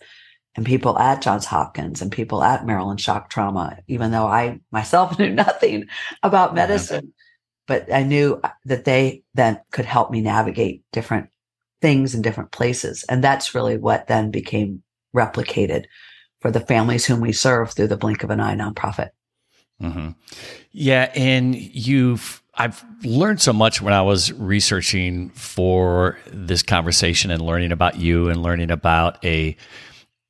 [0.55, 5.17] and people at Johns Hopkins and people at Maryland Shock Trauma, even though I myself
[5.19, 5.85] knew nothing
[6.23, 7.13] about medicine.
[7.67, 11.29] But I knew uh, that they then could help me navigate different
[11.81, 13.05] things in different places.
[13.09, 14.81] And that's really what then became
[15.15, 15.85] replicated
[16.39, 19.09] for the families whom we serve through the Blink of an Eye nonprofit.
[19.81, 20.09] Mm-hmm.
[20.71, 21.11] Yeah.
[21.15, 27.71] And you've, I've learned so much when I was researching for this conversation and learning
[27.71, 29.55] about you and learning about a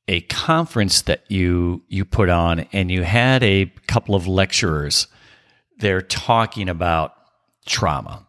[0.09, 5.07] a conference that you you put on and you had a couple of lecturers
[5.79, 7.13] there talking about
[7.65, 8.25] trauma.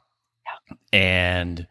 [0.93, 1.67] And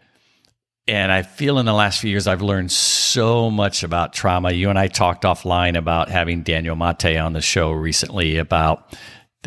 [0.88, 4.52] and I feel in the last few years I've learned so much about trauma.
[4.52, 8.98] You and I talked offline about having Daniel Mate on the show recently about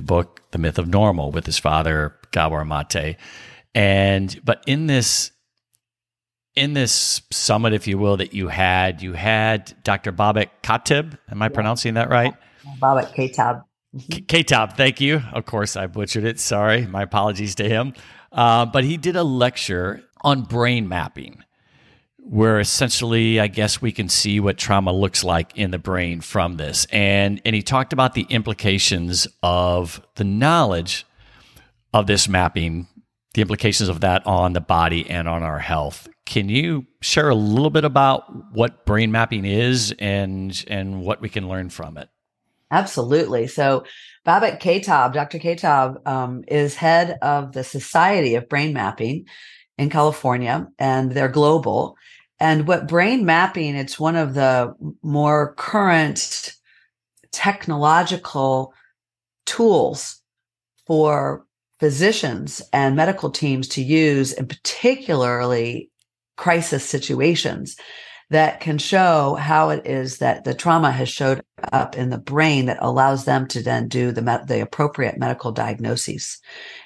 [0.01, 3.17] the book The Myth of Normal with his father Gabor Mate.
[3.75, 5.31] And but in this
[6.57, 10.11] in this summit, if you will, that you had, you had Dr.
[10.11, 11.17] Babak Kateb.
[11.31, 11.49] Am I yeah.
[11.51, 12.35] pronouncing that right?
[12.81, 13.65] Babak Kateb.
[13.95, 15.23] Kateb, thank you.
[15.33, 16.41] Of course, I butchered it.
[16.41, 16.87] Sorry.
[16.87, 17.95] My apologies to him.
[18.33, 21.45] Uh, but he did a lecture on brain mapping,
[22.31, 26.59] where essentially, I guess we can see what trauma looks like in the brain from
[26.59, 26.87] this.
[26.93, 31.05] And, and he talked about the implications of the knowledge
[31.93, 32.87] of this mapping,
[33.35, 36.07] the implications of that on the body and on our health.
[36.25, 41.29] Can you share a little bit about what brain mapping is and and what we
[41.29, 42.11] can learn from it?
[42.71, 43.49] Absolutely.
[43.49, 43.83] So
[44.25, 45.41] Babak Kateb, Dr.
[45.41, 49.27] Kateb, um, is head of the Society of Brain Mapping
[49.79, 51.97] in California, and they're global.
[52.41, 56.55] And what brain mapping, it's one of the more current
[57.33, 58.73] technological
[59.45, 60.21] tools
[60.87, 61.45] for
[61.79, 65.91] physicians and medical teams to use, and particularly
[66.37, 67.77] crisis situations
[68.31, 72.67] that can show how it is that the trauma has showed up in the brain
[72.67, 76.39] that allows them to then do the, the appropriate medical diagnoses.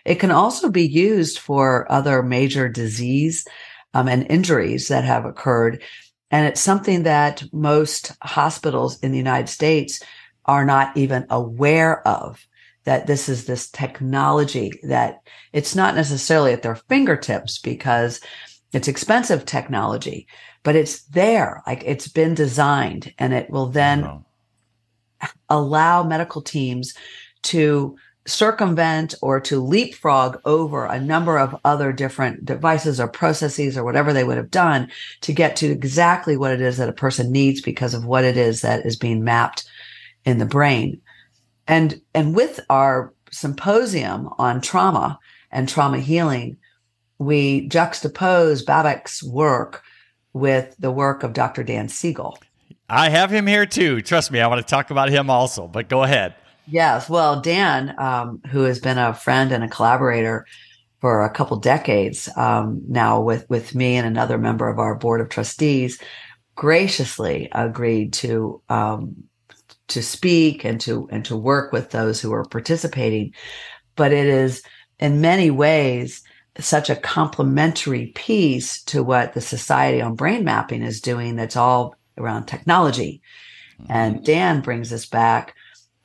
[0.05, 3.47] It can also be used for other major disease
[3.95, 5.83] um, and injuries that have occurred.
[6.31, 10.03] And it's something that most hospitals in the United States
[10.45, 12.47] are not even aware of
[12.85, 15.21] that this is this technology that
[15.53, 18.21] it's not necessarily at their fingertips because
[18.73, 20.27] it's expensive technology,
[20.65, 21.63] but it's there.
[21.67, 24.25] Like it's been designed and it will then
[25.49, 26.95] allow medical teams
[27.45, 33.85] to circumvent or to leapfrog over a number of other different devices or processes or
[33.85, 37.31] whatever they would have done to get to exactly what it is that a person
[37.31, 39.65] needs because of what it is that is being mapped
[40.25, 41.01] in the brain.
[41.67, 45.19] And, and with our symposium on trauma
[45.51, 46.57] and trauma healing,
[47.19, 49.83] we juxtapose Babak's work
[50.33, 51.63] with the work of Dr.
[51.63, 52.39] Dan Siegel.
[52.89, 54.03] I have him here too.
[54.03, 56.35] Trust me, I want to talk about him also, but go ahead.
[56.67, 57.09] Yes.
[57.11, 60.47] Well, Dan, um, who has been a friend and a collaborator
[61.01, 65.21] for a couple decades um, now with, with me and another member of our board
[65.21, 66.01] of trustees,
[66.55, 69.15] graciously agreed to um,
[69.89, 73.35] to speak and to and to work with those who are participating.
[73.97, 74.63] But it is
[74.99, 76.23] in many ways
[76.59, 81.97] such a complementary piece to what the Society on Brain Mapping is doing that's all
[82.17, 83.21] around technology.
[83.83, 83.93] Mm-hmm.
[83.93, 85.55] And Dan brings us back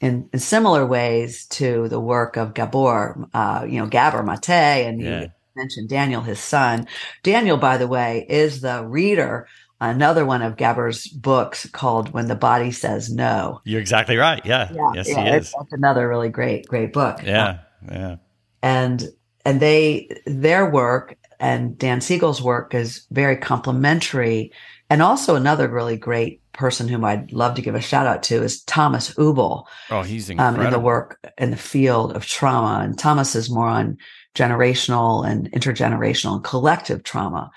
[0.02, 5.02] in, in, similar ways to the work of Gabor, uh, you know, Gabor Mate, and
[5.02, 5.22] yeah.
[5.22, 6.88] you mentioned Daniel, his son.
[7.24, 9.48] Daniel, by the way, is the reader
[9.82, 13.62] another one of Gabor's books called When the Body Says No.
[13.64, 14.46] You're exactly right.
[14.46, 14.70] Yeah.
[14.74, 15.54] yeah yes, yeah, he is.
[15.58, 17.22] That's another really great, great book.
[17.24, 17.60] Yeah.
[17.90, 18.18] Yeah.
[18.62, 19.10] And
[19.46, 24.52] and they their work and Dan Siegel's work is very complementary.
[24.89, 28.41] And also another really great person whom I'd love to give a shout out to
[28.41, 29.65] is Thomas Hübl.
[29.91, 30.62] Oh, he's incredible.
[30.62, 32.84] Um, in the work in the field of trauma.
[32.84, 33.97] And Thomas is more on
[34.36, 37.52] generational and intergenerational and collective trauma.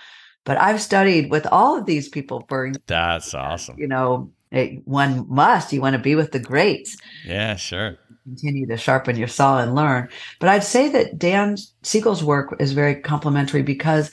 [0.45, 3.79] But I've studied with all of these people for that's awesome.
[3.79, 5.73] You know, it, one must.
[5.73, 6.97] You want to be with the greats.
[7.25, 10.09] Yeah, sure continue to sharpen your saw and learn.
[10.39, 14.11] But I'd say that Dan Siegel's work is very complementary because,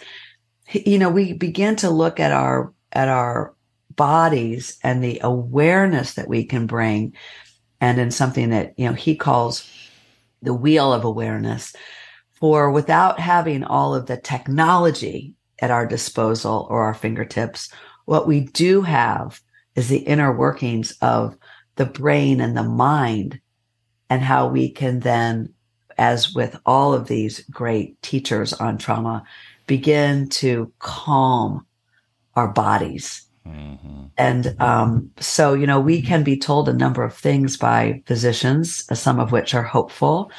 [0.71, 3.53] you know, we begin to look at our, at our
[3.95, 7.13] bodies and the awareness that we can bring
[7.81, 9.69] and in something that you know he calls
[10.41, 11.75] the wheel of awareness
[12.31, 17.69] for without having all of the technology at our disposal or our fingertips
[18.05, 19.41] what we do have
[19.75, 21.35] is the inner workings of
[21.75, 23.39] the brain and the mind
[24.09, 25.53] and how we can then
[25.97, 29.23] as with all of these great teachers on trauma
[29.67, 31.65] begin to calm
[32.39, 34.05] our bodies Mm-hmm.
[34.17, 38.85] And um, so, you know, we can be told a number of things by physicians,
[38.97, 40.31] some of which are hopeful,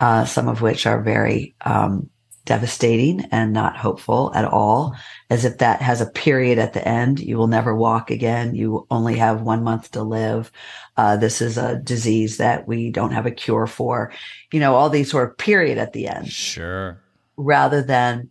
[0.00, 2.08] uh, some of which are very um,
[2.46, 4.96] devastating and not hopeful at all,
[5.28, 7.20] as if that has a period at the end.
[7.20, 8.54] You will never walk again.
[8.54, 10.50] You only have one month to live.
[10.96, 14.12] Uh, this is a disease that we don't have a cure for.
[14.52, 16.28] You know, all these sort of period at the end.
[16.28, 17.00] Sure.
[17.36, 18.30] Rather than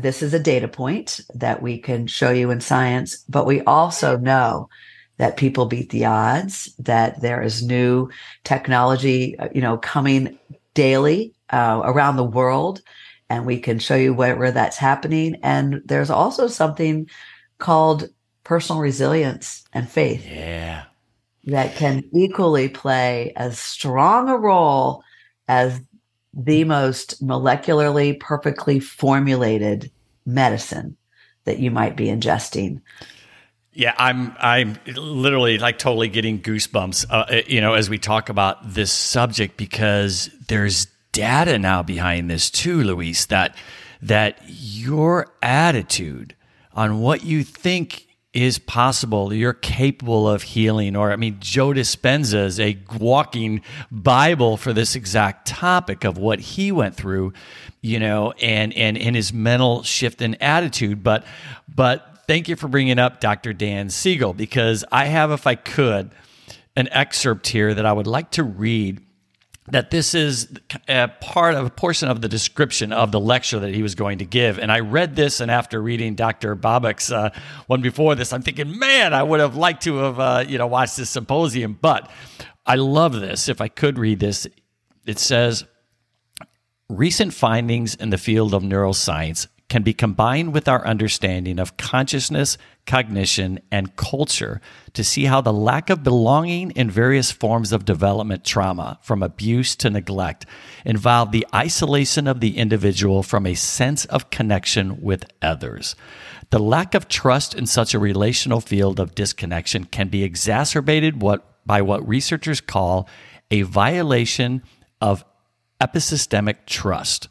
[0.00, 4.16] this is a data point that we can show you in science, but we also
[4.16, 4.68] know
[5.18, 8.10] that people beat the odds, that there is new
[8.44, 10.38] technology, uh, you know, coming
[10.74, 12.82] daily uh, around the world.
[13.30, 15.36] And we can show you where, where that's happening.
[15.42, 17.08] And there's also something
[17.58, 18.08] called
[18.44, 20.26] personal resilience and faith.
[20.26, 20.84] Yeah.
[21.44, 25.02] That can equally play as strong a role
[25.48, 25.80] as
[26.36, 29.90] the most molecularly perfectly formulated
[30.26, 30.96] medicine
[31.44, 32.82] that you might be ingesting.
[33.72, 38.28] Yeah, I'm I'm literally like totally getting goosebumps, uh, uh, you know, as we talk
[38.28, 43.26] about this subject because there's data now behind this too, Louise.
[43.26, 43.54] That
[44.02, 46.34] that your attitude
[46.72, 48.05] on what you think
[48.36, 49.32] is possible.
[49.32, 50.94] You're capable of healing.
[50.94, 56.38] Or, I mean, Joe Dispenza is a walking Bible for this exact topic of what
[56.38, 57.32] he went through,
[57.80, 61.02] you know, and, and, and his mental shift and attitude.
[61.02, 61.24] But,
[61.74, 63.54] but thank you for bringing up Dr.
[63.54, 66.10] Dan Siegel because I have, if I could,
[66.76, 69.00] an excerpt here that I would like to read
[69.68, 70.48] that this is
[70.88, 74.18] a part of a portion of the description of the lecture that he was going
[74.18, 74.58] to give.
[74.58, 76.54] And I read this, and after reading Dr.
[76.54, 77.30] Babak's uh,
[77.66, 80.66] one before this, I'm thinking, man, I would have liked to have uh, you know
[80.66, 81.78] watched this symposium.
[81.80, 82.10] But
[82.64, 83.48] I love this.
[83.48, 84.46] If I could read this,
[85.06, 85.64] it says.
[86.88, 92.56] Recent findings in the field of neuroscience can be combined with our understanding of consciousness,
[92.86, 94.60] cognition, and culture
[94.92, 99.74] to see how the lack of belonging in various forms of development trauma, from abuse
[99.74, 100.46] to neglect,
[100.84, 105.96] involve the isolation of the individual from a sense of connection with others.
[106.50, 111.66] The lack of trust in such a relational field of disconnection can be exacerbated what,
[111.66, 113.08] by what researchers call
[113.50, 114.62] a violation
[115.00, 115.24] of
[115.80, 117.28] epistemic trust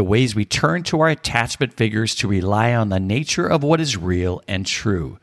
[0.00, 3.82] the ways we turn to our attachment figures to rely on the nature of what
[3.82, 5.18] is real and true.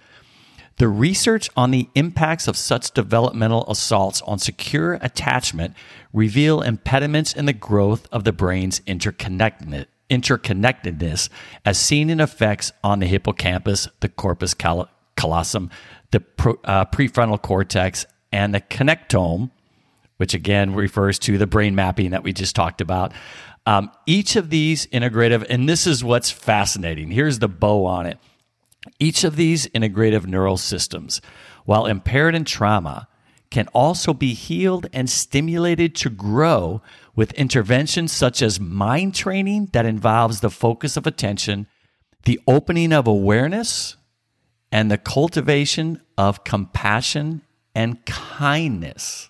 [0.75, 5.73] The research on the impacts of such developmental assaults on secure attachment
[6.13, 11.29] reveal impediments in the growth of the brain's interconnectedness,
[11.65, 15.71] as seen in effects on the hippocampus, the corpus callosum,
[16.11, 16.23] the
[16.65, 19.49] uh, prefrontal cortex, and the connectome,
[20.17, 23.11] which again refers to the brain mapping that we just talked about.
[23.67, 27.11] Um, each of these integrative, and this is what's fascinating.
[27.11, 28.17] Here's the bow on it.
[28.97, 31.19] Each of these integrative neural systems,
[31.65, 33.09] while impaired in trauma,
[33.49, 36.81] can also be healed and stimulated to grow
[37.13, 41.67] with interventions such as mind training that involves the focus of attention,
[42.23, 43.97] the opening of awareness,
[44.71, 47.41] and the cultivation of compassion
[47.75, 49.29] and kindness.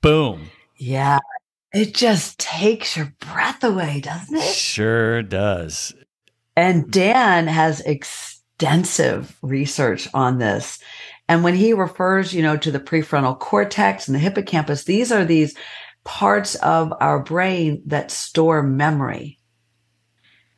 [0.00, 0.50] Boom.
[0.76, 1.18] Yeah.
[1.72, 4.54] It just takes your breath away, doesn't it?
[4.54, 5.94] Sure does.
[6.54, 10.78] And Dan has extensive research on this.
[11.28, 15.24] And when he refers, you know, to the prefrontal cortex and the hippocampus, these are
[15.24, 15.56] these
[16.04, 19.38] parts of our brain that store memory.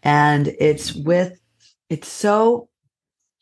[0.02, 1.38] And it's with,
[1.88, 2.68] it's so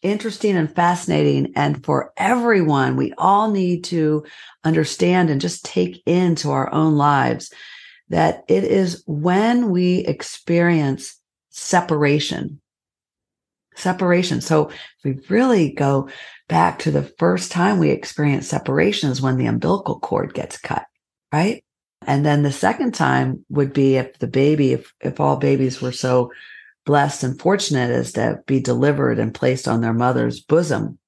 [0.02, 1.52] interesting and fascinating.
[1.56, 4.24] And for everyone, we all need to
[4.64, 7.52] understand and just take into our own lives
[8.08, 11.18] that it is when we experience
[11.50, 12.60] separation.
[13.74, 14.40] Separation.
[14.40, 16.10] So if we really go
[16.48, 20.84] back to the first time we experience separation is when the umbilical cord gets cut,
[21.32, 21.64] right?
[22.06, 25.92] And then the second time would be if the baby, if, if all babies were
[25.92, 26.32] so
[26.84, 30.98] blessed and fortunate as to be delivered and placed on their mother's bosom.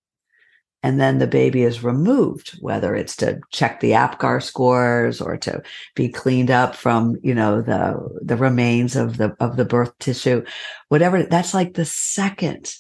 [0.83, 5.63] And then the baby is removed, whether it's to check the APGAR scores or to
[5.95, 10.45] be cleaned up from, you know, the, the remains of the, of the birth tissue,
[10.91, 11.23] whatever.
[11.23, 12.75] That's like the second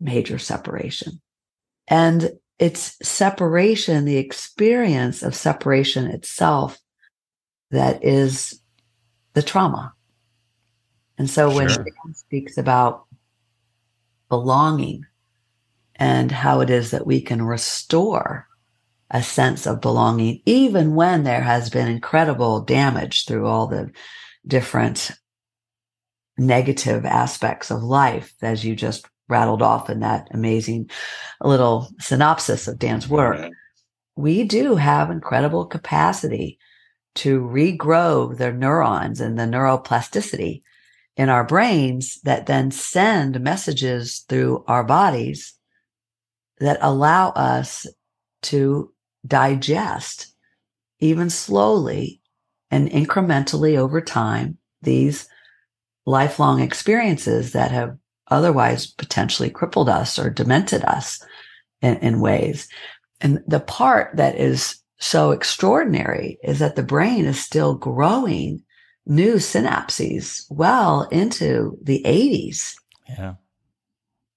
[0.00, 1.20] major separation.
[1.86, 6.76] And it's separation, the experience of separation itself
[7.70, 8.60] that is
[9.34, 9.92] the trauma.
[11.18, 11.84] And so when Sure.
[11.84, 13.06] Dan speaks about
[14.28, 15.06] belonging
[15.94, 18.46] and how it is that we can restore
[19.10, 23.90] a sense of belonging, even when there has been incredible damage through all the
[24.46, 25.12] different
[26.36, 30.90] negative aspects of life, as you just rattled off in that amazing
[31.40, 33.50] little synopsis of Dan's work
[34.16, 36.58] we do have incredible capacity
[37.14, 40.62] to regrow the neurons and the neuroplasticity
[41.16, 45.54] in our brains that then send messages through our bodies
[46.58, 47.86] that allow us
[48.42, 48.92] to
[49.26, 50.34] digest
[51.00, 52.20] even slowly
[52.70, 55.28] and incrementally over time these
[56.04, 57.96] lifelong experiences that have
[58.28, 61.22] otherwise potentially crippled us or demented us
[61.82, 62.68] in, in ways.
[63.20, 68.62] And the part that is so extraordinary is that the brain is still growing
[69.06, 72.74] new synapses well into the 80s.
[73.08, 73.34] Yeah.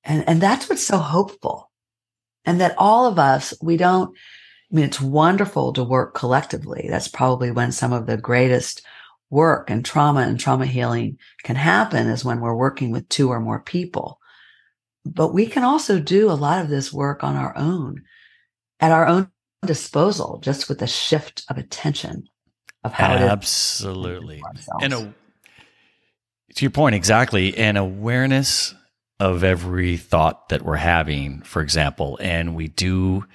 [0.04, 1.72] And, and that's what's so hopeful.
[2.46, 4.16] And that all of us, we don't,
[4.72, 6.88] I mean, it's wonderful to work collectively.
[6.90, 8.84] That's probably when some of the greatest
[9.30, 13.40] work and trauma and trauma healing can happen is when we're working with two or
[13.40, 14.20] more people.
[15.06, 18.04] But we can also do a lot of this work on our own
[18.80, 19.30] at our own
[19.66, 22.28] disposal, just with a shift of attention
[22.84, 23.14] of how.
[23.14, 24.42] Absolutely.
[24.82, 25.14] And a,
[26.56, 27.58] to your point, exactly.
[27.58, 28.74] An awareness
[29.20, 32.18] of every thought that we're having, for example.
[32.22, 33.26] And we do,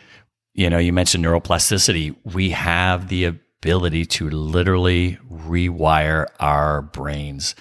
[0.55, 2.17] you know, you mentioned neuroplasticity.
[2.25, 7.55] We have the ability to literally rewire our brains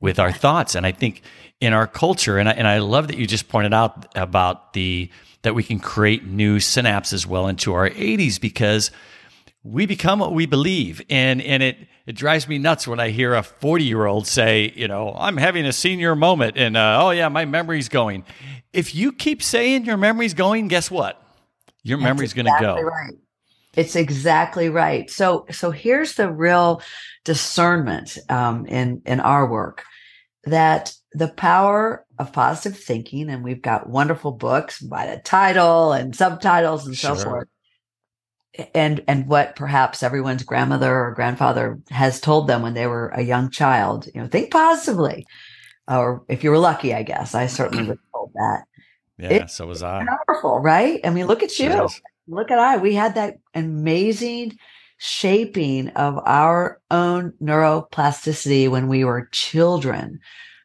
[0.00, 0.74] with our thoughts.
[0.74, 1.22] And I think
[1.60, 5.10] in our culture, and I, and I love that you just pointed out about the,
[5.42, 8.90] that we can create new synapses well into our 80s because
[9.66, 13.34] we become what we believe and and it it drives me nuts when i hear
[13.34, 17.10] a 40 year old say you know i'm having a senior moment and uh, oh
[17.10, 18.24] yeah my memory's going
[18.72, 21.20] if you keep saying your memory's going guess what
[21.82, 23.14] your That's memory's going to go Right.
[23.76, 25.10] It's exactly right.
[25.10, 26.80] So, so here's the real
[27.24, 29.84] discernment um, in in our work
[30.44, 36.16] that the power of positive thinking, and we've got wonderful books by the title and
[36.16, 37.24] subtitles and so Sure.
[37.24, 37.48] forth.
[38.74, 43.22] And and what perhaps everyone's grandmother or grandfather has told them when they were a
[43.22, 45.26] young child, you know, think positively.
[45.88, 47.34] Or if you were lucky, I guess.
[47.34, 48.64] I certainly was told that.
[49.18, 51.00] yeah It- so was i Powerful, right?
[51.04, 51.88] I mean, look at you Sure
[52.28, 52.76] look at I.
[52.76, 54.58] We had that amazing
[54.98, 60.20] shaping of our own neuroplasticity when we were children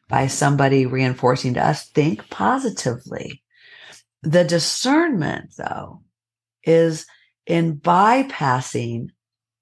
[0.08, 0.30] by mm-hmm.
[0.30, 3.42] somebody reinforcing to us think positively.
[4.22, 6.02] The discernment, though,
[6.64, 7.06] is
[7.46, 9.08] in bypassing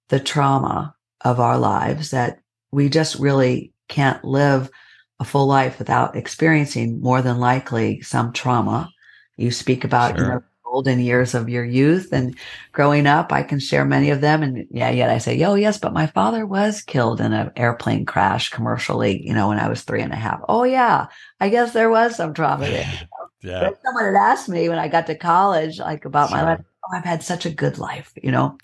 [0.08, 2.40] the trauma of our lives that
[2.72, 4.70] we just really can't live
[5.18, 8.90] a full life without experiencing more than likely some trauma.
[9.36, 12.36] You speak about, you know, golden years of your youth and
[12.72, 13.32] growing up.
[13.32, 14.42] I can share many of them.
[14.42, 18.06] And yeah, yet I say, oh, yes, but my father was killed in an airplane
[18.06, 20.40] crash commercially, you know, when I was three and a half.
[20.48, 21.06] Oh, yeah,
[21.40, 23.08] I guess there was some trauma there.
[23.42, 26.60] Yeah But someone had asked me when I got to college, like about my life.
[26.84, 28.56] Oh, I've had such a good life, you know.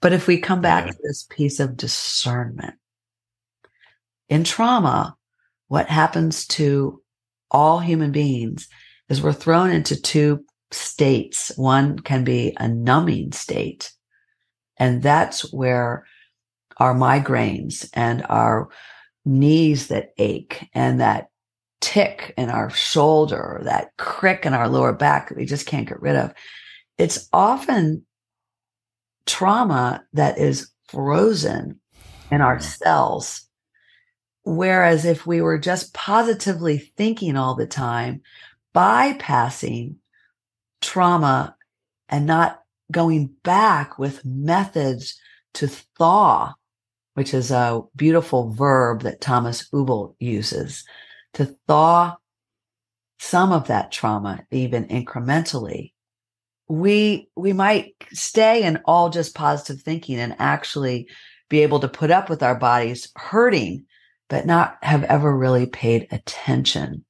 [0.00, 0.92] But if we come back Yeah.
[0.92, 2.74] to this piece of discernment
[4.28, 5.16] in trauma,
[5.68, 7.02] what happens to
[7.50, 8.68] all human beings
[9.08, 11.50] is we're thrown into two states.
[11.56, 13.90] One can be a numbing state.
[14.76, 16.06] And that's where
[16.76, 18.68] our migraines and our
[19.24, 21.28] knees that ache and that
[21.80, 25.88] tick in our shoulder, or that crick in our lower back that we just can't
[25.88, 26.34] get rid of.
[26.96, 28.04] It's often
[29.26, 31.80] trauma that is frozen
[32.30, 33.46] in our cells.
[34.44, 38.22] Whereas if we were just positively thinking all the time,
[38.74, 39.96] bypassing
[40.80, 41.56] trauma
[42.08, 45.20] and not going back with methods
[45.54, 46.54] to thaw,
[47.14, 50.84] which is a beautiful verb that Thomas Hübl uses,
[51.34, 52.16] to thaw
[53.18, 55.92] some of that trauma, even incrementally,
[56.68, 61.08] we we might stay in all just positive thinking and actually
[61.48, 63.86] be able to put up with our bodies hurting,
[64.28, 67.04] but not have ever really paid attention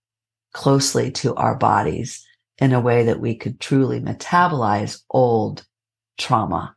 [0.52, 2.24] closely to our bodies
[2.58, 5.64] in a way that we could truly metabolize old
[6.18, 6.74] trauma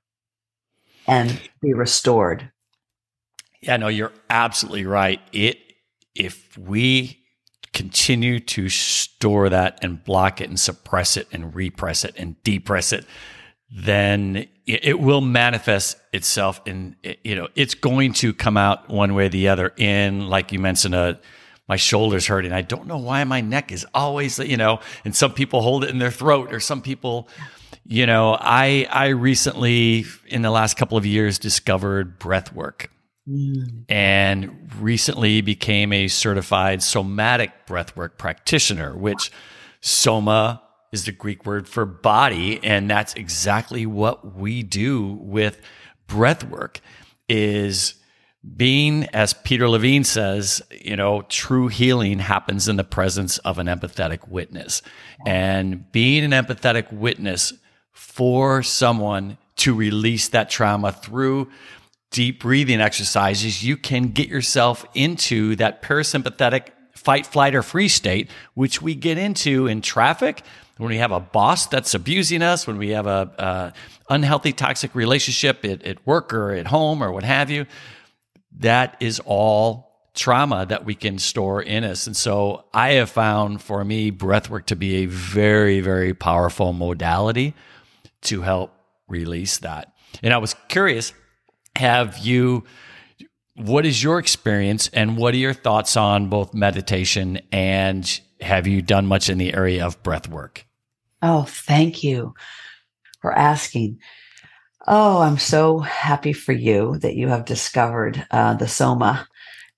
[1.07, 2.51] and be restored.
[3.61, 5.21] Yeah, no, you're absolutely right.
[5.31, 5.59] It
[6.15, 7.20] if we
[7.82, 12.93] continue to store that and block it and suppress it and repress it and depress
[12.93, 13.03] it,
[13.71, 19.25] then it will manifest itself in, you know, it's going to come out one way
[19.25, 21.19] or the other in, like you mentioned, a,
[21.67, 22.51] my shoulders hurting.
[22.51, 25.89] I don't know why my neck is always, you know, and some people hold it
[25.89, 27.27] in their throat or some people,
[27.84, 32.91] you know, I, I recently in the last couple of years discovered breath work
[33.32, 33.86] mm.
[33.89, 39.32] and recently became a certified somatic breathwork practitioner, which
[39.82, 40.61] soma
[40.91, 42.59] is the Greek word for body.
[42.63, 45.61] And that's exactly what we do with
[46.07, 46.77] breathwork
[47.29, 47.95] is
[48.57, 53.67] being, as Peter Levine says, you know, true healing happens in the presence of an
[53.67, 54.82] empathetic witness.
[55.25, 57.53] And being an empathetic witness
[57.91, 61.49] for someone to release that trauma through
[62.12, 68.30] deep breathing exercises, you can get yourself into that parasympathetic fight, flight, or free state,
[68.53, 70.43] which we get into in traffic.
[70.78, 73.74] When we have a boss that's abusing us, when we have a,
[74.09, 77.66] a unhealthy, toxic relationship at, at work or at home or what have you,
[78.59, 82.07] that is all trauma that we can store in us.
[82.07, 87.53] And so I have found for me breathwork to be a very, very powerful modality
[88.24, 88.74] to help
[89.07, 89.93] release that.
[90.22, 91.14] And I was curious
[91.76, 92.63] have you
[93.55, 98.82] what is your experience and what are your thoughts on both meditation and have you
[98.82, 100.65] done much in the area of breath work?
[101.22, 102.34] Oh, thank you
[103.22, 103.99] for asking.
[104.88, 109.28] Oh, I'm so happy for you that you have discovered uh, the soma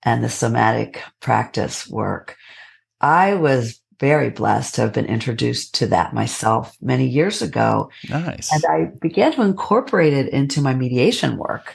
[0.02, 2.36] and the somatic practice work.
[3.00, 7.90] I was very blessed to have been introduced to that myself many years ago.
[8.08, 8.52] Nice.
[8.52, 11.74] And I began to incorporate it into my mediation work.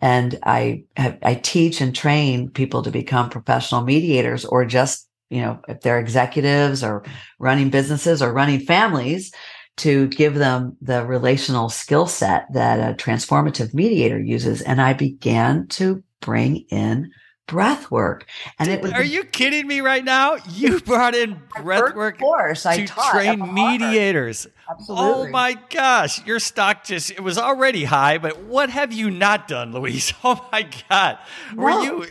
[0.00, 5.60] And I I teach and train people to become professional mediators or just, you know,
[5.68, 7.04] if they're executives or
[7.38, 9.32] running businesses or running families,
[9.76, 14.62] to give them the relational skill set that a transformative mediator uses.
[14.62, 17.10] And I began to bring in
[17.46, 18.26] breath work.
[18.58, 20.36] And it was Are you kidding me right now?
[20.50, 22.66] You brought in breath work course.
[22.66, 24.46] I to train mediators.
[24.46, 25.28] Oh Absolutely.
[25.28, 29.46] Oh my gosh, your stock just it was already high, but what have you not
[29.48, 30.12] done, Louise?
[30.24, 31.18] Oh my god.
[31.54, 31.82] Were no.
[31.82, 32.06] you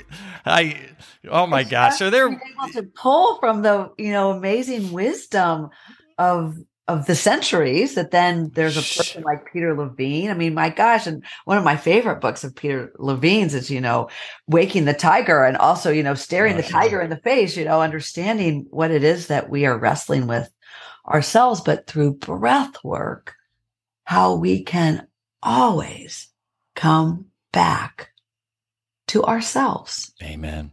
[0.46, 0.90] I
[1.30, 1.98] oh my gosh.
[1.98, 5.70] So they're able to pull from the, you know, amazing wisdom
[6.18, 6.58] of
[6.88, 10.30] of the centuries that then there's a person like Peter Levine.
[10.30, 13.80] I mean, my gosh, and one of my favorite books of Peter Levine's is, you
[13.80, 14.10] know,
[14.48, 17.64] Waking the Tiger and also, you know, staring oh, the tiger in the face, you
[17.64, 20.52] know, understanding what it is that we are wrestling with
[21.08, 23.36] ourselves, but through breath work,
[24.04, 25.08] how we can
[25.42, 26.28] always
[26.76, 28.12] come back
[29.08, 30.12] to ourselves.
[30.22, 30.72] Amen.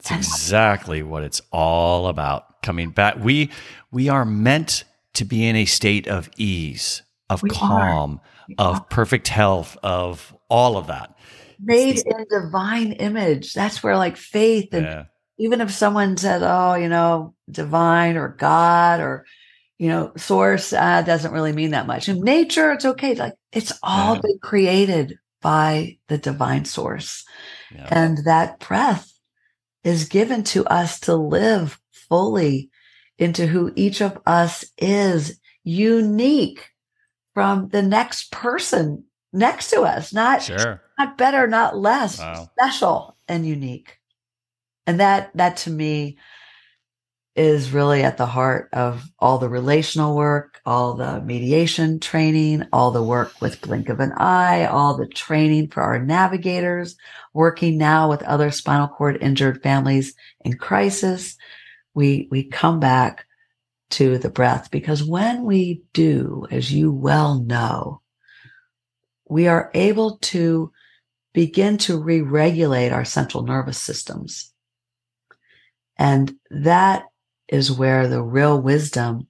[0.00, 2.51] It's exactly what it's all about.
[2.62, 3.16] Coming back.
[3.18, 3.50] We
[3.90, 4.84] we are meant
[5.14, 8.20] to be in a state of ease, of we calm,
[8.58, 11.16] of perfect health, of all of that.
[11.60, 13.54] Made in divine image.
[13.54, 15.04] That's where like faith and yeah.
[15.38, 19.26] even if someone says, "Oh, you know, divine or God or
[19.82, 22.08] you know, source uh, doesn't really mean that much.
[22.08, 23.16] In nature, it's okay.
[23.16, 24.20] Like it's all yeah.
[24.20, 27.24] been created by the divine source.
[27.74, 27.88] Yeah.
[27.90, 29.12] And that breath
[29.82, 31.80] is given to us to live
[32.12, 32.68] fully
[33.16, 36.68] into who each of us is unique
[37.32, 39.02] from the next person
[39.32, 40.82] next to us, not, sure.
[40.98, 42.50] not better, not less, wow.
[42.52, 43.96] special and unique.
[44.86, 46.18] And that, that to me
[47.34, 52.90] is really at the heart of all the relational work, all the mediation training, all
[52.90, 56.94] the work with blink of an eye, all the training for our navigators,
[57.32, 61.38] working now with other spinal cord injured families in crisis.
[61.94, 63.26] We, we come back
[63.90, 68.00] to the breath because when we do, as you well know,
[69.28, 70.72] we are able to
[71.32, 74.52] begin to re-regulate our central nervous systems.
[75.96, 77.04] And that
[77.48, 79.28] is where the real wisdom,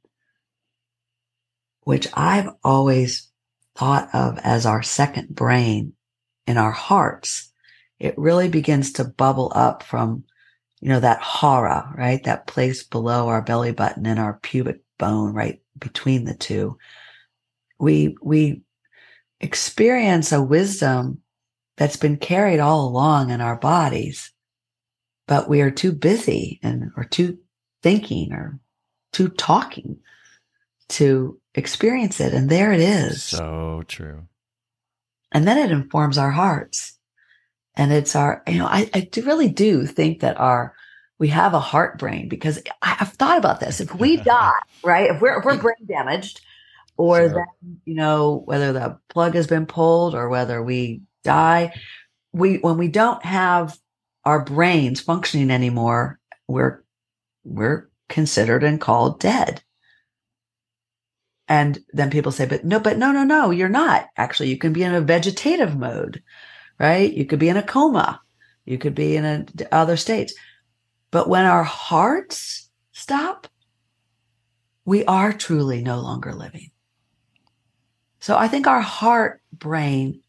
[1.83, 3.29] which I've always
[3.77, 5.95] thought of as our second brain
[6.47, 7.53] in our hearts,
[7.99, 10.25] it really begins to bubble up from,
[10.83, 12.23] you know, that hara, right?
[12.25, 16.77] That place below our belly button and our pubic bone, right between the two.
[17.79, 18.63] We, we
[19.41, 21.23] experience a wisdom
[21.77, 24.33] that's been carried all along in our bodies,
[25.29, 27.39] but we are too busy and or too
[27.85, 28.59] thinking or
[29.13, 29.99] too talking
[30.89, 32.35] to experience it.
[32.35, 33.23] And there it is.
[33.23, 34.27] So true.
[35.31, 36.99] And then it informs our hearts.
[37.77, 40.75] And it's our, you know, I, I do really do think that our
[41.19, 43.81] we have a heart brain because I- I've thought about this.
[43.81, 44.51] If we die,
[44.85, 45.11] right?
[45.11, 46.41] If we're if we're brain damaged,
[46.97, 47.35] or Sure.
[47.63, 51.75] then you know whether the plug has been pulled or whether we die,
[52.33, 53.79] we when we don't have
[54.25, 56.19] our brains functioning anymore,
[56.49, 56.83] we're
[57.45, 59.63] we're considered and called dead.
[61.49, 64.09] And then people say, but no, but no, no, no, you're not.
[64.17, 66.23] Actually, you can be in a vegetative mode,
[66.83, 67.13] right?
[67.13, 68.21] You could be in a coma.
[68.65, 70.35] You could be in a, other states.
[71.13, 73.47] But when our hearts stop,
[74.85, 76.73] we are truly no longer living.
[78.19, 80.21] So I think our heart brain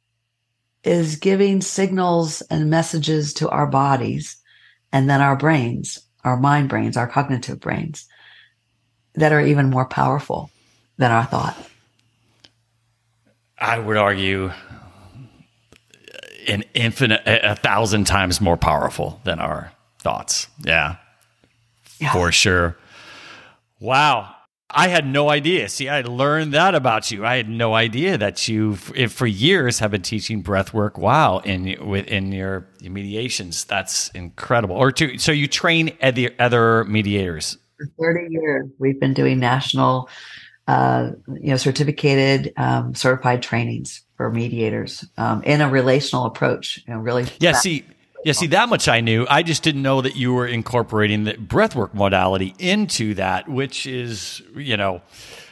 [0.84, 4.38] is giving signals and messages to our bodies
[4.91, 8.06] and then our brains, our mind brains, our cognitive brains
[9.16, 10.51] that are even more powerful
[10.97, 11.58] than our thought.
[13.58, 14.51] I would argue
[16.48, 20.48] an infinite, a a thousand times more powerful than our thoughts.
[20.64, 20.96] Yeah,
[22.00, 22.12] Yeah.
[22.14, 22.78] for sure.
[23.80, 24.36] Wow.
[24.76, 25.70] I had no idea.
[25.70, 27.24] See, I learned that about you.
[27.24, 30.98] I had no idea that you, for years, have been teaching breath work.
[30.98, 34.76] Wow, in within your mediations, that's incredible.
[34.76, 37.56] Or to, so you train other other mediators.
[37.78, 40.10] For 30 years, we've been doing national,
[40.68, 46.82] uh, you know, certificated, um, certified trainings for mediators um, in a relational approach.
[46.88, 47.26] You know, really.
[47.42, 47.84] Yeah, see,
[48.24, 49.28] yeah, see that much I knew.
[49.30, 54.42] I just didn't know that you were incorporating the breathwork modality into that, which is,
[54.56, 55.02] you know,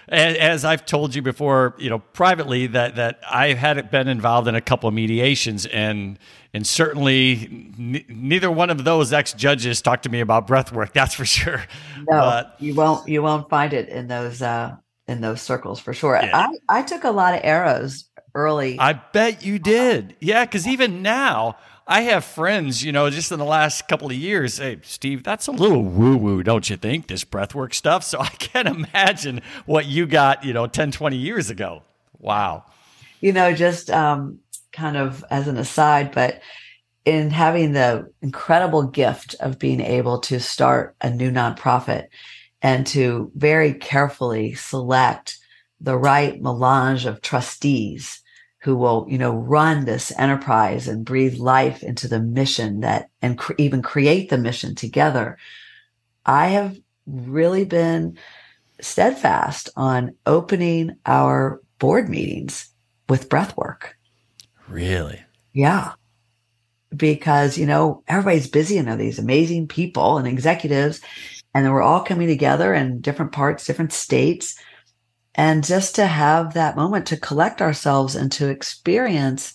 [0.08, 4.48] as, as I've told you before, you know, privately that that I had been involved
[4.48, 6.18] in a couple of mediations and
[6.54, 10.94] and certainly n- neither one of those ex judges talked to me about breathwork.
[10.94, 11.66] That's for sure.
[11.98, 13.06] No, But you won't.
[13.10, 14.78] You won't find it in those uh,
[15.10, 16.18] in those circles for sure.
[16.24, 16.48] Yeah.
[16.70, 18.06] I I took a lot of arrows
[18.36, 18.80] early.
[18.80, 20.16] I bet you did.
[20.20, 21.58] Yeah, because even now,
[21.88, 25.48] I have friends, you know, just in the last couple of years, hey, Steve, that's
[25.48, 28.04] a little woo woo, don't you think, this breathwork stuff?
[28.04, 31.84] So I can't imagine what you got, you know, 10, 20 years ago.
[32.20, 32.66] Wow.
[33.20, 34.40] you know, just um,
[34.72, 36.42] kind of as an aside, but
[37.04, 42.08] in having the incredible gift of being able to start a new nonprofit
[42.62, 45.40] and to very carefully select
[45.80, 48.21] the right melange of trustees
[48.62, 53.38] who will, you know, run this enterprise and breathe life into the mission that, and
[53.38, 55.38] cre- even create the mission together.
[56.26, 58.18] I have really been
[58.80, 62.70] steadfast on opening our board meetings
[63.10, 63.98] with breath work.
[64.68, 65.24] Really?
[65.54, 65.94] Yeah.
[66.96, 71.02] Because, you know, everybody's busy and are these amazing people and executives,
[71.54, 74.56] and then we're all coming together in different parts, different states.
[75.36, 79.54] And just to have that moment to collect ourselves and to experience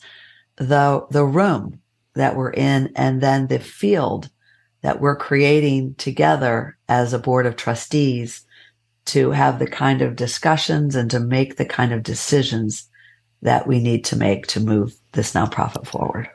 [0.57, 1.81] the, the room
[2.14, 4.31] that we're in and then the field
[4.83, 8.45] that we're creating together as a board of trustees
[9.07, 12.89] to have the kind of discussions and to make the kind of decisions
[13.43, 16.29] that we need to make to move this nonprofit forward.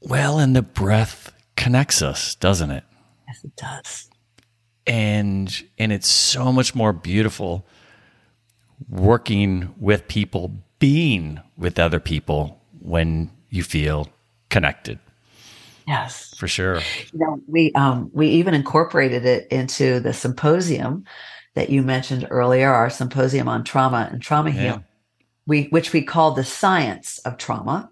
[0.00, 2.84] Well, and the breath connects us, doesn't it?
[3.26, 4.10] Yes, it does.
[4.86, 7.66] And and it's so much more beautiful
[8.88, 14.08] working with people, being with other people when you feel
[14.50, 14.98] connected,
[15.86, 16.34] Yes.
[16.36, 16.88] for sure.
[17.12, 21.04] You know, we um we even incorporated it into the symposium
[21.54, 24.56] that you mentioned earlier, our symposium on trauma and trauma Yeah.
[24.62, 24.84] healing.
[25.46, 27.90] We which we called the science of trauma.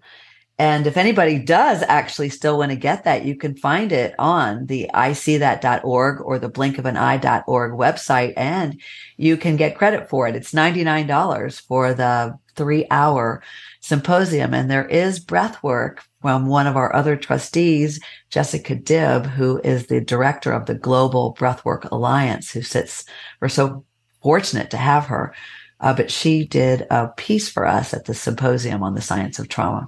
[0.57, 4.67] And if anybody does actually still want to get that, you can find it on
[4.67, 8.81] the iseethat.org or the blinkofaneye.org website and
[9.17, 10.35] you can get credit for it.
[10.35, 13.43] It's $99 for the three hour
[13.81, 14.53] symposium.
[14.53, 17.99] And there is breath work from one of our other trustees,
[18.29, 23.05] Jessica Dibb, who is the director of the Global Breathwork Alliance, who sits,
[23.41, 23.85] we're so
[24.23, 25.35] fortunate to have her.
[25.81, 29.49] Uh, but she did a piece for us at the symposium on the science of
[29.49, 29.87] trauma.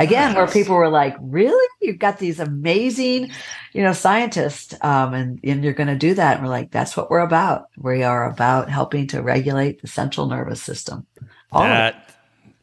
[0.00, 1.68] Again, where people were like, really?
[1.80, 3.30] You've got these amazing,
[3.72, 6.36] you know, scientists, um, and, and you're going to do that.
[6.36, 7.68] And we're like, that's what we're about.
[7.76, 11.06] We are about helping to regulate the central nervous system.
[11.52, 11.62] All.
[11.62, 12.10] That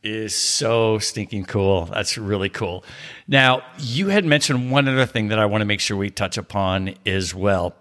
[0.04, 1.86] is so stinking cool.
[1.86, 2.84] That's really cool.
[3.28, 6.38] Now, you had mentioned one other thing that I want to make sure we touch
[6.38, 7.76] upon as well.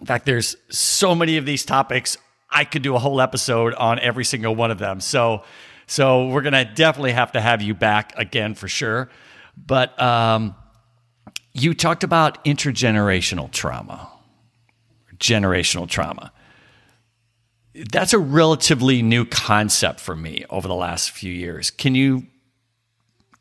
[0.00, 2.16] In fact, there's so many of these topics.
[2.50, 5.00] I could do a whole episode on every single one of them.
[5.00, 5.42] So,
[5.86, 9.10] so we're gonna definitely have to have you back again for sure.
[9.56, 10.54] But um,
[11.52, 14.10] you talked about intergenerational trauma,
[15.18, 16.32] generational trauma
[17.90, 21.70] that's a relatively new concept for me over the last few years.
[21.70, 22.26] Can you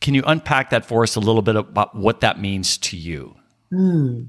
[0.02, 3.36] can you unpack that for us a little bit about what that means to you?
[3.70, 4.24] Hmm.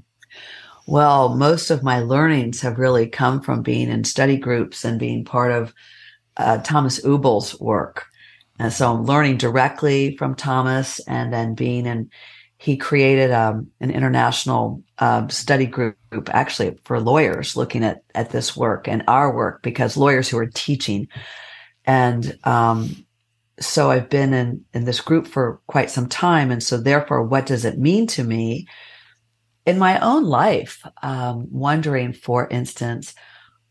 [0.87, 5.25] Well, most of my learnings have really come from being in study groups and being
[5.25, 5.73] part of
[6.37, 8.05] uh, Thomas Hübl's work.
[8.59, 12.09] And so I'm learning directly from Thomas and then being in,
[12.57, 15.97] he created um, an international uh, study group,
[16.29, 20.45] actually for lawyers looking at, at this work and our work because lawyers who are
[20.47, 21.07] teaching.
[21.83, 23.05] And um,
[23.59, 26.49] so I've been in, in this group for quite some time.
[26.49, 28.67] And so therefore, what does it mean to me
[29.65, 30.81] in my own life?
[31.03, 33.13] Um, wondering, for instance,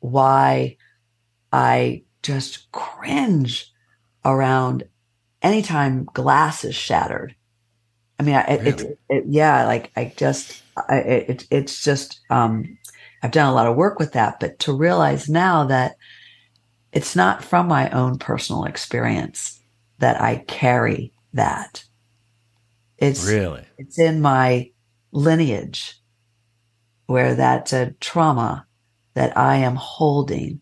[0.01, 0.77] why
[1.53, 3.73] I just cringe
[4.25, 4.85] around
[5.43, 7.37] anytime glass is shattered.
[8.19, 8.69] I mean, I, really?
[8.69, 12.79] it, it, yeah, like I just, I, it, it's just, um,
[13.23, 15.97] I've done a lot of work with that, but to realize now that
[16.93, 19.61] it's not from my own personal experience
[19.99, 21.85] that I carry that.
[22.99, 24.71] It's really, it's in my
[25.13, 26.01] lineage
[27.07, 28.67] where that's a trauma
[29.15, 30.61] that I am holding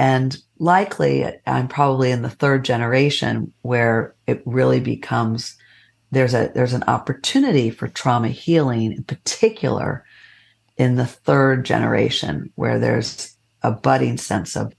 [0.00, 5.58] and likely I'm probably in the third generation where it really becomes
[6.10, 10.06] there's a there's an opportunity for trauma healing in particular
[10.78, 14.72] in the third generation where there's a budding sense of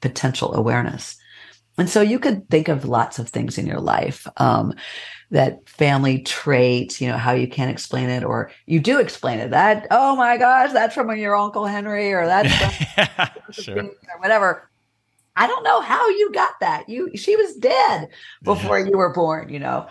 [0.00, 1.16] potential awareness.
[1.76, 4.26] And so you could think of lots of things in your life.
[4.38, 4.72] Um,
[5.32, 9.50] that family trait, you know, how you can't explain it, or you do explain it.
[9.50, 12.50] That, oh my gosh, that's from your Uncle Henry, or that's
[12.98, 13.78] yeah, sure.
[13.78, 14.68] or whatever.
[15.34, 16.88] I don't know how you got that.
[16.88, 18.08] You she was dead
[18.42, 18.88] before yeah.
[18.90, 19.88] you were born, you know.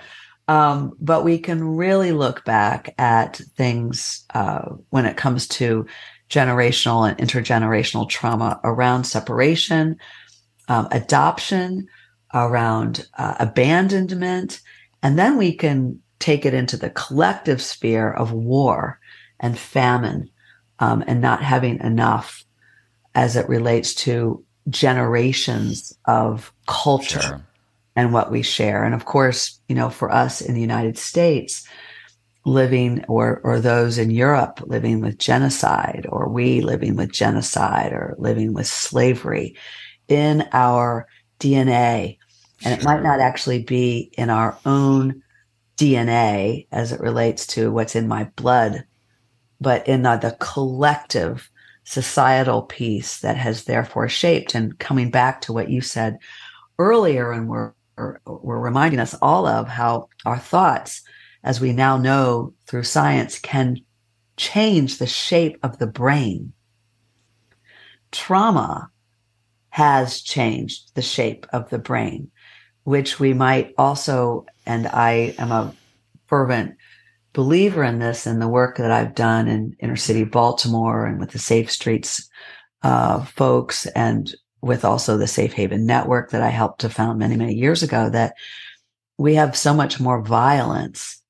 [0.48, 5.88] Um, but we can really look back at things uh, when it comes to
[6.30, 9.98] generational and intergenerational trauma around separation,
[10.68, 11.88] um, adoption,
[12.34, 14.62] around uh, abandonment,
[15.04, 19.00] and then we can take it into the collective sphere of war
[19.40, 20.30] and famine
[20.80, 22.46] um, and not having enough
[23.16, 27.42] as it relates to generations of culture sure.
[27.96, 28.84] and what we share.
[28.84, 31.68] And of course, you know, for us in the United States,
[32.44, 38.16] living or or those in Europe living with genocide or we living with genocide or
[38.18, 39.56] living with slavery
[40.08, 41.08] in our
[41.40, 42.18] DNA
[42.64, 45.22] and it might not actually be in our own
[45.78, 48.84] DNA as it relates to what's in my blood,
[49.60, 51.50] but in the, the collective
[51.84, 54.54] societal piece that has therefore shaped.
[54.54, 56.20] And coming back to what you said
[56.78, 61.02] earlier, and we're, we're reminding us all of how our thoughts,
[61.44, 63.78] as we now know through science, can
[64.38, 66.54] change the shape of the brain.
[68.12, 68.92] Trauma
[69.70, 72.30] has changed the shape of the brain
[72.84, 75.74] which we might also, and I am a
[76.28, 76.76] fervent
[77.34, 81.32] believer in this and the work that I've done in inner city Baltimore and with
[81.32, 82.30] the Safe Streets
[82.84, 87.36] uh, folks and with also the Safe Haven Network that I helped to found many,
[87.36, 88.34] many years ago, that
[89.18, 91.22] we have so much more violence,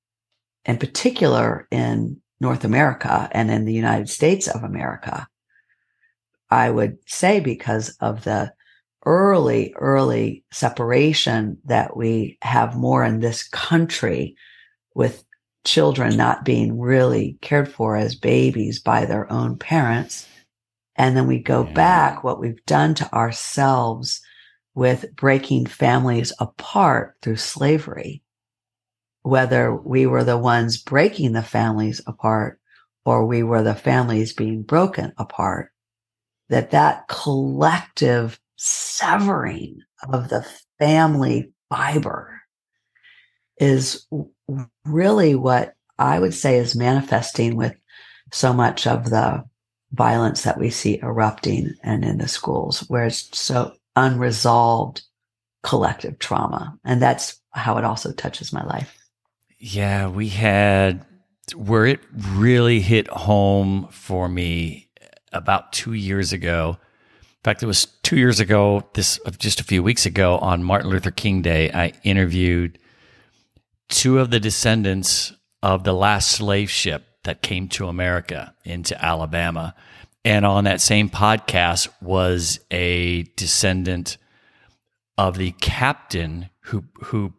[0.65, 5.27] in particular in North America and in the United States of America.
[6.49, 8.53] I would say because of the
[9.05, 14.35] early, early separation that we have more in this country
[14.93, 15.23] with
[15.63, 20.27] children not being really cared for as babies by their own parents.
[20.95, 21.73] And then we go yeah.
[21.73, 24.21] back what we've done to ourselves
[24.73, 28.23] with breaking families apart through slavery,
[29.21, 32.59] whether we were the ones breaking the families apart
[33.05, 35.71] or we were the families being broken apart,
[36.49, 39.81] that that collective severing
[40.13, 40.45] of the
[40.77, 42.39] family fiber
[43.57, 44.05] is
[44.85, 47.73] really what I would say is manifesting with
[48.31, 49.43] so much of the
[49.93, 55.01] violence that we see erupting and in the schools where it's so unresolved
[55.63, 56.77] collective trauma.
[56.85, 58.95] And that's how it also touches my life.
[59.57, 61.03] Yeah, we had
[61.55, 64.87] where it really hit home for me
[65.33, 66.77] about two years ago
[67.41, 70.89] in fact, it was two years ago, this just a few weeks ago on Martin
[70.89, 72.77] Luther King Day, I interviewed
[73.87, 75.31] two of the descendants
[75.63, 79.75] of the last slave ship that came to America into Alabama.
[80.25, 84.17] And on that same podcast was a descendant
[85.17, 87.31] of the captain who who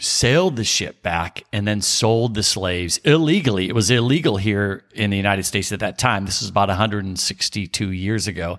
[0.00, 3.68] sailed the ship back and then sold the slaves illegally.
[3.68, 6.24] It was illegal here in the United States at that time.
[6.24, 8.58] This was about 162 years ago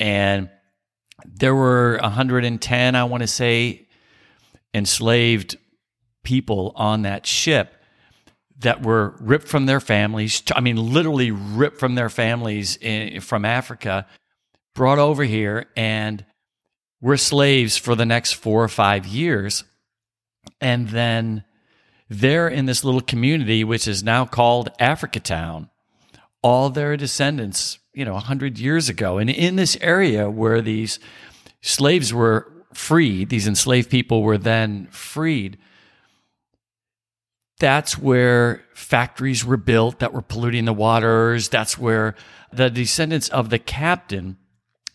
[0.00, 0.48] and
[1.26, 3.86] there were 110, I want to say,
[4.74, 5.56] enslaved
[6.22, 7.76] people on that ship.
[8.58, 10.42] that were ripped from their families.
[10.54, 14.06] I mean, literally ripped from their families in, from Africa,
[14.74, 16.26] brought over here, and
[17.00, 19.64] were slaves for the next four or five years.
[20.60, 21.44] And then
[22.10, 25.69] they're in this little community, which is now called Africatown.
[26.42, 29.18] All their descendants, you know, 100 years ago.
[29.18, 30.98] And in this area where these
[31.60, 35.58] slaves were freed, these enslaved people were then freed,
[37.58, 41.50] that's where factories were built that were polluting the waters.
[41.50, 42.14] That's where
[42.52, 44.38] the descendants of the captain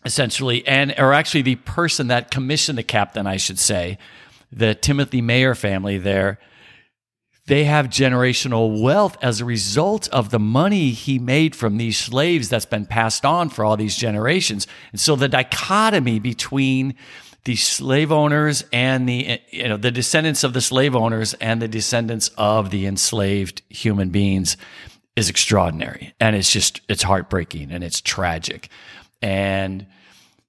[0.04, 3.98] essentially, and or actually the person that commissioned the captain, I should say,
[4.52, 6.38] the Timothy Meaher family there,
[7.46, 12.48] they have generational wealth as a result of the money he made from these slaves
[12.48, 14.66] that's been passed on for all these generations.
[14.90, 16.94] And so the dichotomy between
[17.44, 21.68] the slave owners and the you know the descendants of the slave owners and the
[21.68, 24.56] descendants of the enslaved human beings
[25.14, 26.12] is extraordinary.
[26.18, 28.68] And it's just it's heartbreaking and it's tragic.
[29.22, 29.86] And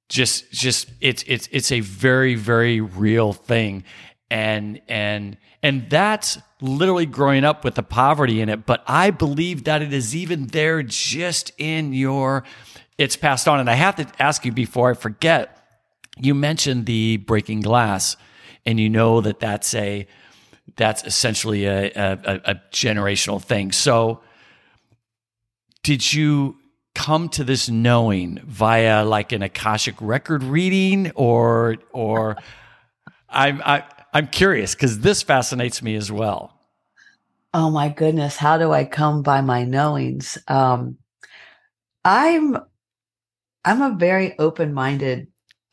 [0.10, 3.84] just just it's it's it's a very very real thing.
[4.32, 9.66] And and and that's literally growing up with the poverty in it but i believe
[9.66, 12.44] that it is even there just in your
[12.98, 13.60] it's passed on.
[13.60, 15.58] And i have to ask you before i forget
[16.20, 18.18] you mentioned the breaking glass
[18.66, 20.08] and you know that that's a
[20.76, 23.72] that's essentially a, a, a generational thing.
[23.72, 24.22] So
[25.84, 26.58] did you
[26.94, 32.36] come to this knowing via like an akashic record reading or or
[33.30, 33.84] i'm I,
[34.18, 36.54] i'm curious because this fascinates me as well
[37.54, 40.98] oh my goodness how do i come by my knowings um
[42.04, 42.58] i'm
[43.64, 45.28] i'm a very open-minded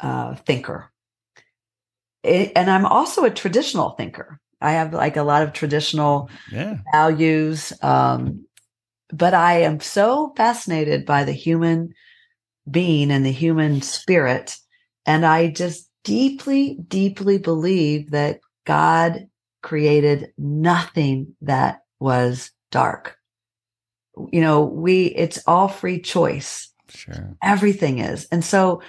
[0.05, 0.91] uh, thinker.
[2.23, 4.39] It, and I'm also a traditional thinker.
[4.61, 6.79] I have like a lot of traditional yeah.
[6.93, 7.73] values.
[7.83, 8.47] Um,
[9.13, 11.95] but I am so fascinated by the human
[12.71, 14.57] being and the human spirit.
[15.07, 19.29] And I just deeply, deeply believe that God
[19.63, 23.17] created nothing that was dark.
[24.31, 26.71] You know, we, it's all free choice.
[26.89, 27.37] Sure.
[27.43, 28.29] Everything is.
[28.31, 28.83] And so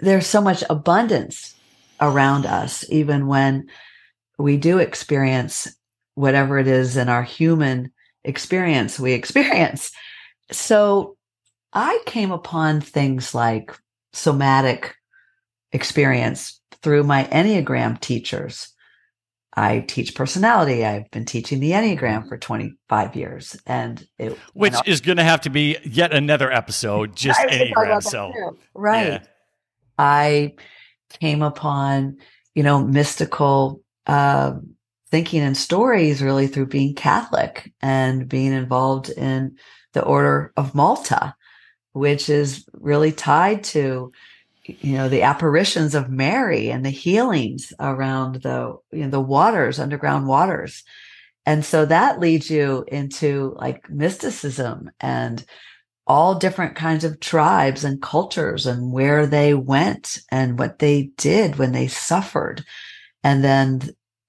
[0.00, 1.54] there's so much abundance
[2.00, 3.68] around us, even when
[4.38, 5.68] we do experience
[6.14, 7.92] whatever it is in our human
[8.24, 9.92] experience we experience.
[10.50, 11.16] So
[11.72, 13.72] I came upon things like
[14.12, 14.94] somatic
[15.74, 18.72] experience through my Enneagram teachers.
[19.56, 20.84] I teach personality.
[20.84, 25.42] I've been teaching the Enneagram for 25 years and it, which is going to have
[25.42, 28.02] to be yet another episode just Enneagram.
[28.02, 28.32] So,
[28.74, 29.06] right.
[29.06, 29.18] Yeah.
[29.98, 30.54] I
[31.20, 32.18] came upon,
[32.54, 34.54] you know, mystical uh,
[35.10, 39.56] thinking and stories really through being Catholic and being involved in
[39.92, 41.36] the Order of Malta,
[41.92, 44.10] which is really tied to,
[44.64, 49.78] you know, the apparitions of Mary and the healings around the, you know, the waters,
[49.78, 50.82] underground waters.
[51.46, 55.44] And so that leads you into like mysticism and
[56.06, 61.56] all different kinds of tribes and cultures and where they went and what they did
[61.56, 62.64] when they suffered.
[63.22, 63.80] And then,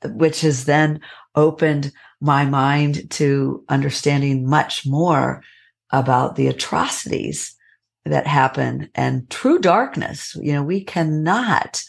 [0.04, 1.00] which has then
[1.36, 5.44] opened my mind to understanding much more
[5.92, 7.55] about the atrocities
[8.06, 10.36] that happen and true darkness.
[10.41, 11.84] You know, we cannot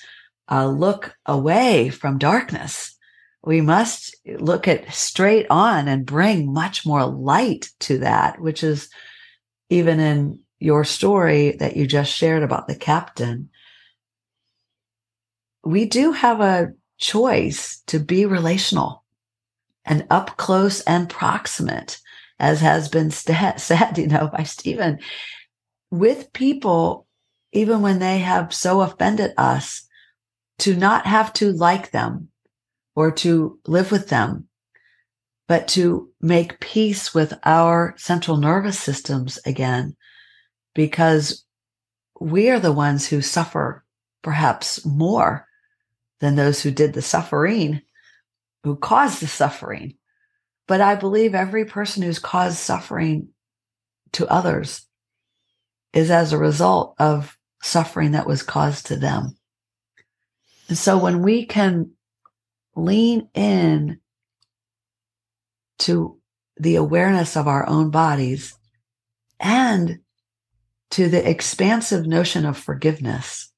[0.51, 2.97] uh, look away from darkness.
[3.45, 8.89] We must look at straight on and bring much more light to that, which is
[9.71, 13.51] even in your story that you just shared about the captain,
[15.65, 19.05] we do have a choice to be relational
[19.85, 21.99] and up close and proximate,
[22.39, 24.99] as has been st- said, you know, by Stephen,
[25.91, 27.07] with people,
[27.53, 29.87] even when they have so offended us,
[30.59, 32.29] to not have to like them
[32.95, 34.49] or to live with them,
[35.49, 39.95] but to make peace with our central nervous systems again,
[40.75, 41.45] because
[42.21, 43.85] we are the ones who suffer
[44.23, 45.47] perhaps more
[46.21, 47.83] than those who did the suffering,
[48.65, 49.95] who caused the suffering.
[50.67, 53.29] But I believe every person who's caused suffering
[54.13, 54.86] to others
[55.97, 59.37] is as a result of suffering that was caused to them.
[60.69, 61.93] And so when we can
[62.77, 63.99] lean in
[65.79, 66.19] to
[66.59, 68.59] the awareness of our own bodies
[69.41, 70.01] and
[70.91, 73.51] to the expansive notion of forgiveness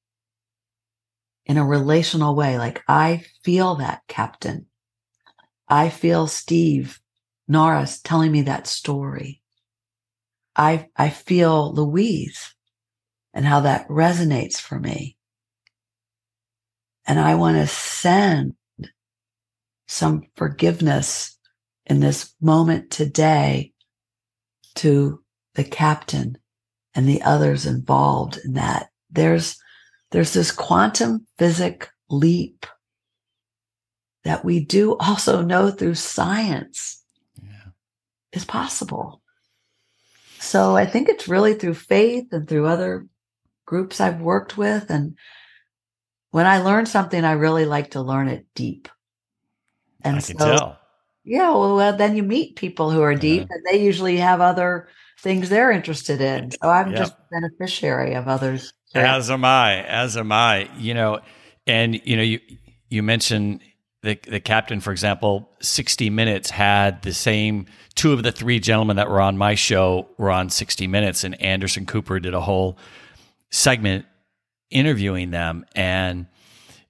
[1.45, 2.57] in a relational way.
[2.57, 4.65] Like, I feel that, Captain.
[5.67, 6.99] I feel Steve
[7.47, 9.38] Nara's telling me that story,
[10.59, 12.53] I, I feel Louise
[13.33, 15.15] and how that resonates for me.
[17.07, 18.55] And I want to send
[19.87, 21.37] some forgiveness
[21.85, 23.71] in this moment today
[24.75, 25.23] to
[25.55, 26.37] the captain
[26.93, 28.89] and the others involved in that.
[29.09, 29.57] There's,
[30.11, 32.65] there's this quantum physic leap
[34.25, 37.01] that we do also know through science
[37.41, 37.71] Yeah.
[38.33, 39.21] is possible.
[40.39, 43.05] So I think it's really through faith and through other
[43.65, 44.89] groups I've worked with.
[44.89, 45.17] And
[46.31, 48.87] when I learn something, I really like to learn it deep.
[50.03, 50.79] And I so, can tell.
[51.25, 53.55] yeah, well, well, then you meet people who are deep Yeah.
[53.55, 54.87] and they usually have other
[55.19, 56.51] things they're interested in.
[56.51, 58.73] So I'm just a beneficiary of others.
[58.95, 59.83] As am I.
[59.83, 60.69] As am I.
[60.77, 61.19] You know,
[61.67, 62.39] and you know, you
[62.89, 63.61] you mentioned
[64.01, 65.49] the the captain, for example.
[65.61, 67.65] Sixty Minutes had the same.
[67.95, 71.39] Two of the three gentlemen that were on my show were on Sixty Minutes, and
[71.41, 72.77] Anderson Cooper did a whole
[73.51, 74.05] segment
[74.69, 76.27] interviewing them, and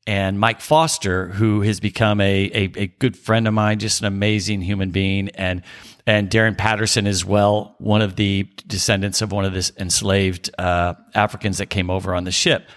[0.05, 4.07] and Mike Foster, who has become a, a, a good friend of mine, just an
[4.07, 5.63] amazing human being, and
[6.07, 10.95] and Darron Patterson as well, one of the descendants of one of the enslaved uh,
[11.13, 12.67] Africans that came over on the ship.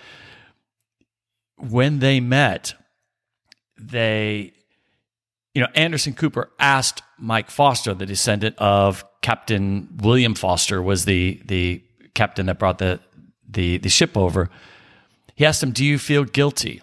[1.56, 2.74] When they met,
[3.90, 4.52] they,
[5.54, 11.40] you know, Anderson Cooper asked Mike Foster, the descendant of Captain William Foster, was the
[11.44, 11.82] the
[12.14, 13.00] captain that brought the
[13.48, 14.50] the the ship over.
[15.34, 16.82] He asked him, "Do you feel guilty?"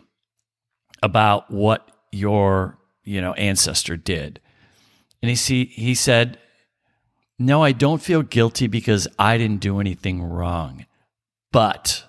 [1.02, 4.40] about what your you know ancestor did
[5.22, 6.38] and he see he said
[7.38, 10.86] no i don't feel guilty because i didn't do anything wrong
[11.52, 12.04] but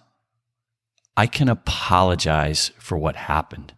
[1.16, 3.74] i can apologize for what happened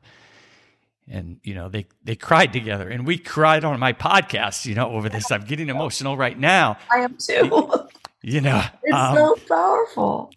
[1.12, 4.90] and you know they they cried together and we cried on my podcast you know
[4.90, 7.88] over this i'm getting emotional right now I am too.
[8.22, 10.32] you know it's um, so powerful.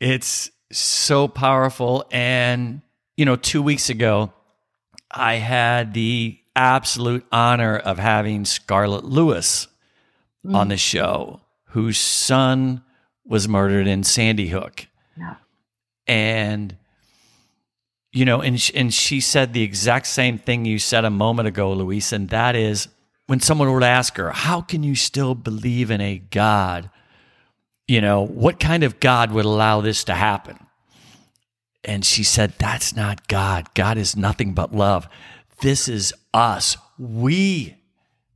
[0.00, 2.04] it's so powerful.
[2.10, 2.82] And,
[3.16, 4.32] you know, two weeks ago,
[5.10, 9.68] I had the absolute honor of having Scarlett Lewis
[10.52, 12.82] on the show, whose son
[13.24, 14.86] was murdered in Sandy Hook.
[15.16, 15.36] Yeah.
[16.06, 16.76] And,
[18.14, 21.72] you know, and, and she said the exact same thing you said a moment ago,
[21.72, 22.86] Louise, and that is
[23.26, 26.90] when someone would ask her, How can you still believe in a God?
[27.88, 30.58] You know, what kind of God would allow this to happen?
[31.82, 33.74] And she said, That's not God.
[33.74, 35.08] God is nothing but love.
[35.60, 36.76] This is us.
[36.96, 37.74] We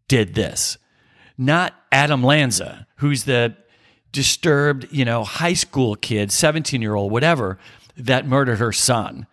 [0.09, 0.77] did this,
[1.37, 3.55] not Adam Lanza, who's the
[4.11, 7.61] disturbed, you know, high school kid, 17 year old, whatever,
[7.97, 9.29] that murdered her son.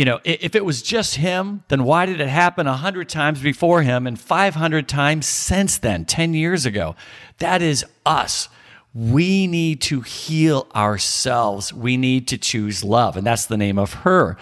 [0.00, 3.82] You know, if it was just him, then why did it happen 100 times before
[3.82, 6.96] him and 500 times since then, 10 years ago?
[7.36, 8.48] That is us.
[8.94, 11.74] We need to heal ourselves.
[11.74, 13.18] We need to choose love.
[13.18, 14.38] And that's the name of her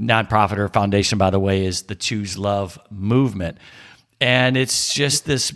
[0.00, 3.58] nonprofit or foundation, by the way, is the Choose Love Movement.
[4.20, 5.52] And it's just this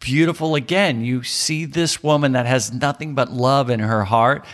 [0.00, 4.44] beautiful, again, you see this woman that has nothing but love in her heart.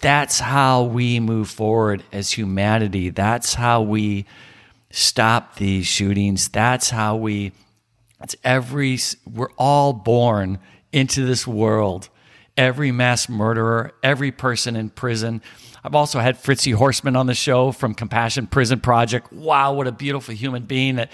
[0.00, 3.10] That's how we move forward as humanity.
[3.10, 4.26] That's how we
[4.90, 6.48] stop these shootings.
[6.48, 7.52] That's how we,
[8.22, 8.98] it's every,
[9.30, 10.58] we're all born
[10.92, 12.08] into this world.
[12.56, 15.42] Every mass murderer, every person in prison.
[15.84, 19.32] I've also had Fritzi Horstman on the show from Compassion Prison Project.
[19.32, 21.12] Wow, what a beautiful human being that,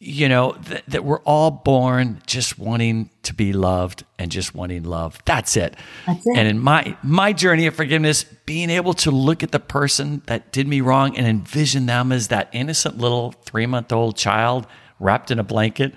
[0.00, 4.84] you know, that, that we're all born just wanting to be loved and just wanting
[4.84, 5.18] love.
[5.24, 5.74] That's it.
[6.06, 6.36] That's it.
[6.36, 10.52] And in my my journey of forgiveness, being able to look at the person that
[10.52, 14.66] did me wrong and envision them as that innocent little three month old child
[15.00, 15.94] wrapped in a blanket.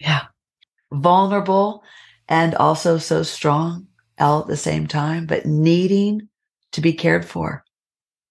[0.00, 0.26] Yeah.
[0.92, 1.82] Vulnerable
[2.28, 3.86] and also so strong
[4.18, 6.28] all at the same time, but needing
[6.72, 7.64] to be cared for.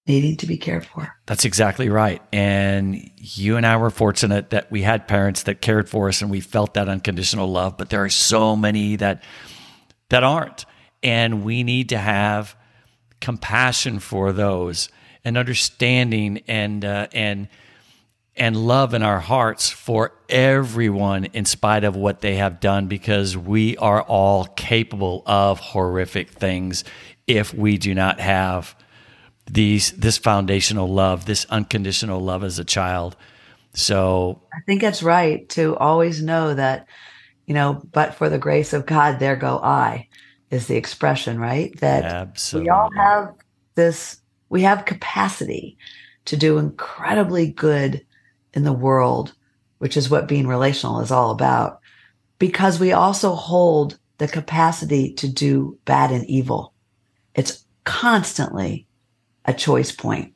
[0.08, 1.14] Needing to be cared for.
[1.26, 2.22] That's exactly right.
[2.32, 6.32] And you and I were fortunate that we had parents that cared for us and
[6.32, 9.22] we felt that unconditional love, but there are so many that
[10.10, 10.66] that aren't.
[11.04, 12.56] And we need to have
[13.20, 14.90] compassion for those
[15.26, 17.50] and understanding and uh, and
[18.38, 23.36] and love in our hearts for everyone in spite of what they have done because
[23.36, 26.86] we are all capable of horrific things
[27.26, 28.74] if we do not have
[29.50, 33.16] these this foundational love this unconditional love as a child
[33.74, 36.88] so I think it's right to always know that,
[37.46, 40.08] you know, but for the grace of God, there go I
[40.50, 41.80] is the expression, right?
[41.80, 43.36] That absolutely we all have
[43.76, 44.20] this,
[44.50, 45.78] we have capacity
[46.26, 48.04] to do incredibly good
[48.54, 49.34] in the world
[49.78, 51.80] which is what being relational is all about,
[52.40, 56.74] because we also hold the capacity to do bad and evil.
[57.36, 58.87] It's constantly
[59.48, 60.34] a choice point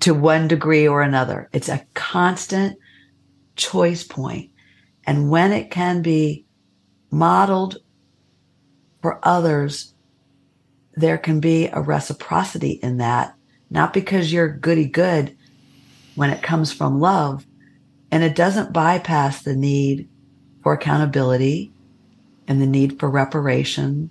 [0.00, 1.48] to one degree or another.
[1.52, 2.78] It's a constant
[3.56, 4.50] choice point.
[5.04, 6.46] And when it can be
[7.10, 7.78] modeled
[9.02, 9.94] for others,
[10.94, 13.34] there can be a reciprocity in that,
[13.70, 15.36] not because you're goody good
[16.14, 17.46] when it comes from love.
[18.10, 20.08] And it doesn't bypass the need
[20.62, 21.72] for accountability
[22.48, 24.10] and the need for reparation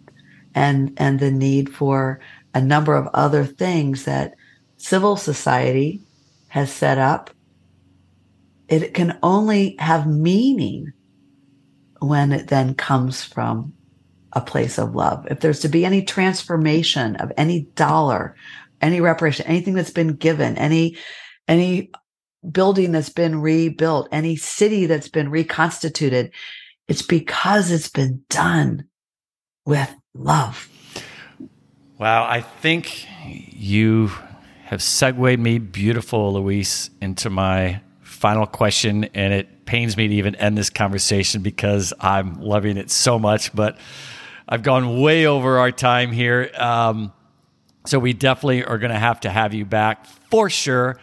[0.56, 2.20] and, and the need for
[2.54, 4.36] a number of other things that
[4.78, 6.02] civil society
[6.47, 7.30] has set up.
[8.68, 10.93] It can only have meaning
[12.00, 13.74] when it then comes from
[14.34, 15.28] a place of love.
[15.30, 18.36] If there's to be any transformation of any dollar,
[18.82, 20.97] any reparation, anything that's been given, any,
[21.47, 21.91] any
[22.50, 26.32] building that's been rebuilt, any city that's been reconstituted,
[26.88, 28.86] it's because it's been done
[29.66, 30.70] with love.
[32.00, 34.10] Wow, I think you
[34.64, 39.04] have segued me beautiful, Louise, into my final question.
[39.14, 43.54] And it pains me to even end this conversation because I'm loving it so much.
[43.54, 43.78] But
[44.47, 46.50] I've gone way over our time here.
[46.58, 47.12] Um,
[47.86, 50.97] so we definitely are going to have to have you back for sure.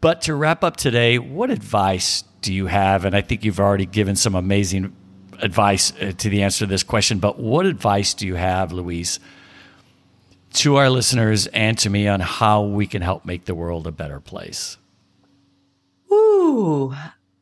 [0.00, 3.04] But to wrap up today, what advice do you have?
[3.04, 4.92] And I think you've already given some amazing
[5.38, 7.20] advice uh, to the answer to this question.
[7.20, 9.20] But what advice do you have, Louise?
[10.54, 13.92] To our listeners and to me on how we can help make the world a
[13.92, 14.78] better place?
[16.10, 16.94] Ooh,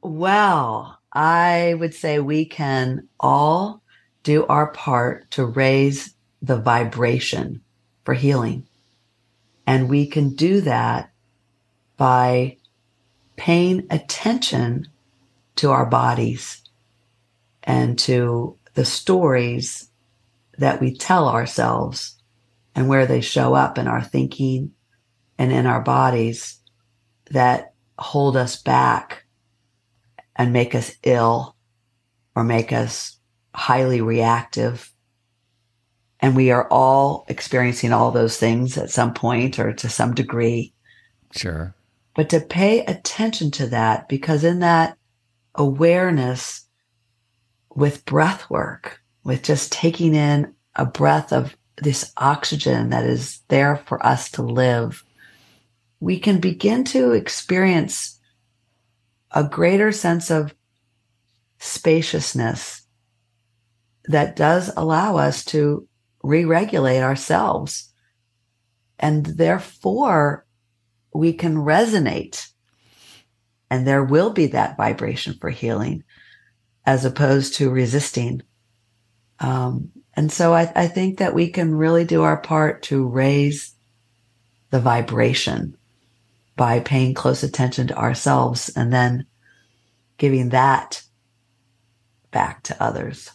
[0.03, 3.83] well, I would say we can all
[4.25, 7.63] do our part to raise the vibration
[8.05, 8.67] for healing.
[9.67, 11.11] And we can do that
[11.97, 12.59] by
[13.37, 14.89] paying attention
[15.57, 16.63] to our bodies
[17.63, 19.89] and to the stories
[20.59, 22.14] that we tell ourselves
[22.75, 24.73] and where they show up in our thinking
[25.39, 26.61] and in our bodies
[27.31, 29.25] that hold us back
[30.37, 31.57] and make us ill
[32.35, 33.19] or make us
[33.55, 34.93] highly reactive.
[36.21, 40.73] And we are all experiencing all those things at some point or to some degree.
[41.33, 41.75] Sure.
[42.15, 44.97] But to pay attention to that, because in that
[45.55, 46.67] awareness
[47.75, 53.77] with breath work, with just taking in a breath of this oxygen that is there
[53.77, 55.05] for us to live,
[56.01, 58.21] we can begin to experience
[59.31, 60.55] a greater sense of
[61.59, 62.83] spaciousness
[64.07, 65.89] that does allow us to
[66.23, 67.93] re-regulate ourselves.
[68.99, 70.47] And therefore
[71.13, 72.49] we can resonate
[73.71, 76.05] and there will be that vibration for healing
[76.87, 78.43] as opposed to resisting.
[79.41, 83.75] Um, and so I, I think that we can really do our part to raise
[84.71, 85.77] the vibration
[86.57, 89.27] by paying close attention to ourselves and then
[90.19, 91.03] giving that
[92.31, 93.31] back to others.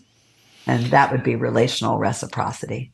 [0.67, 2.91] And that would be relational reciprocity.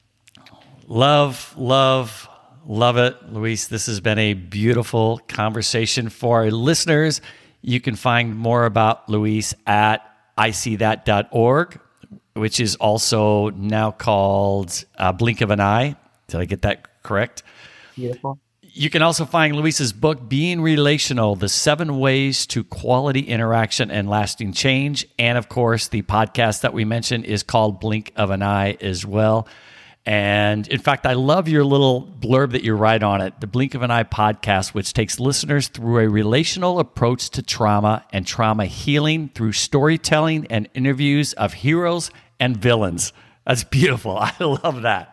[0.88, 2.30] Love, love,
[2.66, 3.32] love it.
[3.32, 7.22] Louise, this has been a beautiful conversation for our listeners.
[7.62, 10.02] You can find more about Louise at
[10.38, 11.80] iseethat.org
[12.36, 15.96] which is also now called uh, Blink of an Eye.
[16.28, 17.44] Did I get that correct?
[17.96, 18.40] Beautiful.
[18.62, 24.10] You can also find Louise's book, Being Relational The Seven Ways to Quality Interaction and
[24.10, 25.08] Lasting Change.
[25.18, 29.06] And of course, the podcast that we mentioned is called Blink of an Eye as
[29.06, 29.48] well.
[30.06, 33.74] And in fact, I love your little blurb that you write on it the Blink
[33.76, 38.66] of an Eye podcast, which takes listeners through a relational approach to trauma and trauma
[38.66, 42.12] healing through storytelling and interviews of heroes
[42.46, 43.12] and villains.
[43.46, 44.18] That's beautiful.
[44.22, 45.12] I love that.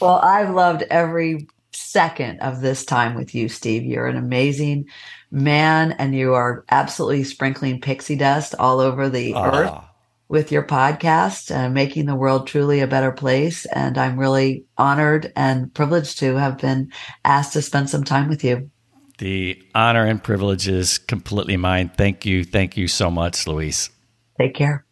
[0.00, 3.82] well, I've loved every second of this time with you, Steve.
[3.84, 4.86] You're an amazing
[5.30, 9.50] man and you are absolutely sprinkling pixie dust all over the uh.
[9.50, 9.84] earth
[10.28, 13.66] with your podcast and making the world truly a better place.
[13.66, 16.90] And I'm really honored and privileged to have been
[17.24, 18.70] asked to spend some time with you.
[19.18, 21.90] The honor and privilege is completely mine.
[21.96, 22.44] Thank you.
[22.44, 23.90] Thank you so much, Louise.
[24.38, 24.84] Take care.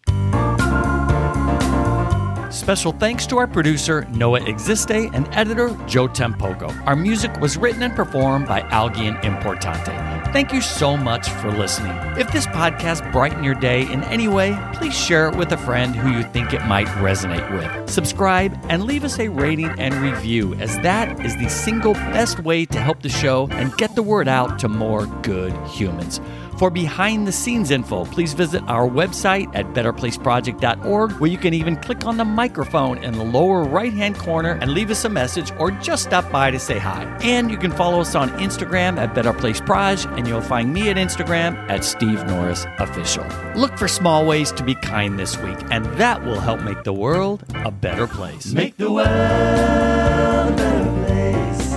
[2.61, 6.71] Special thanks to our producer, Noah Existe, and editor, Joe Tempoco.
[6.87, 10.31] Our music was written and performed by Algian Importante.
[10.35, 11.93] Thank you so much for listening.
[12.19, 15.97] If this podcast brightened your day in any way, please share it with a friend
[15.97, 17.89] who you think it might resonate with.
[17.89, 22.67] Subscribe and leave us a rating and review, as that is the single best way
[22.67, 26.21] to help the show and get the word out to more good humans.
[26.61, 31.75] For behind the scenes info, please visit our website at betterplaceproject.org, where you can even
[31.75, 35.53] click on the microphone in the lower right hand corner and leave us a message
[35.59, 37.05] or just stop by to say hi.
[37.23, 41.57] And you can follow us on Instagram at betterplaceproj, and you'll find me at Instagram
[41.71, 43.25] at Steve Norris Official.
[43.57, 46.93] Look for small ways to be kind this week, and that will help make the
[46.93, 48.53] world a better place.
[48.53, 51.73] Make the world a better place.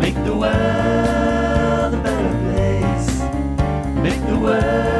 [0.00, 1.21] Make the world
[4.02, 4.91] make the world.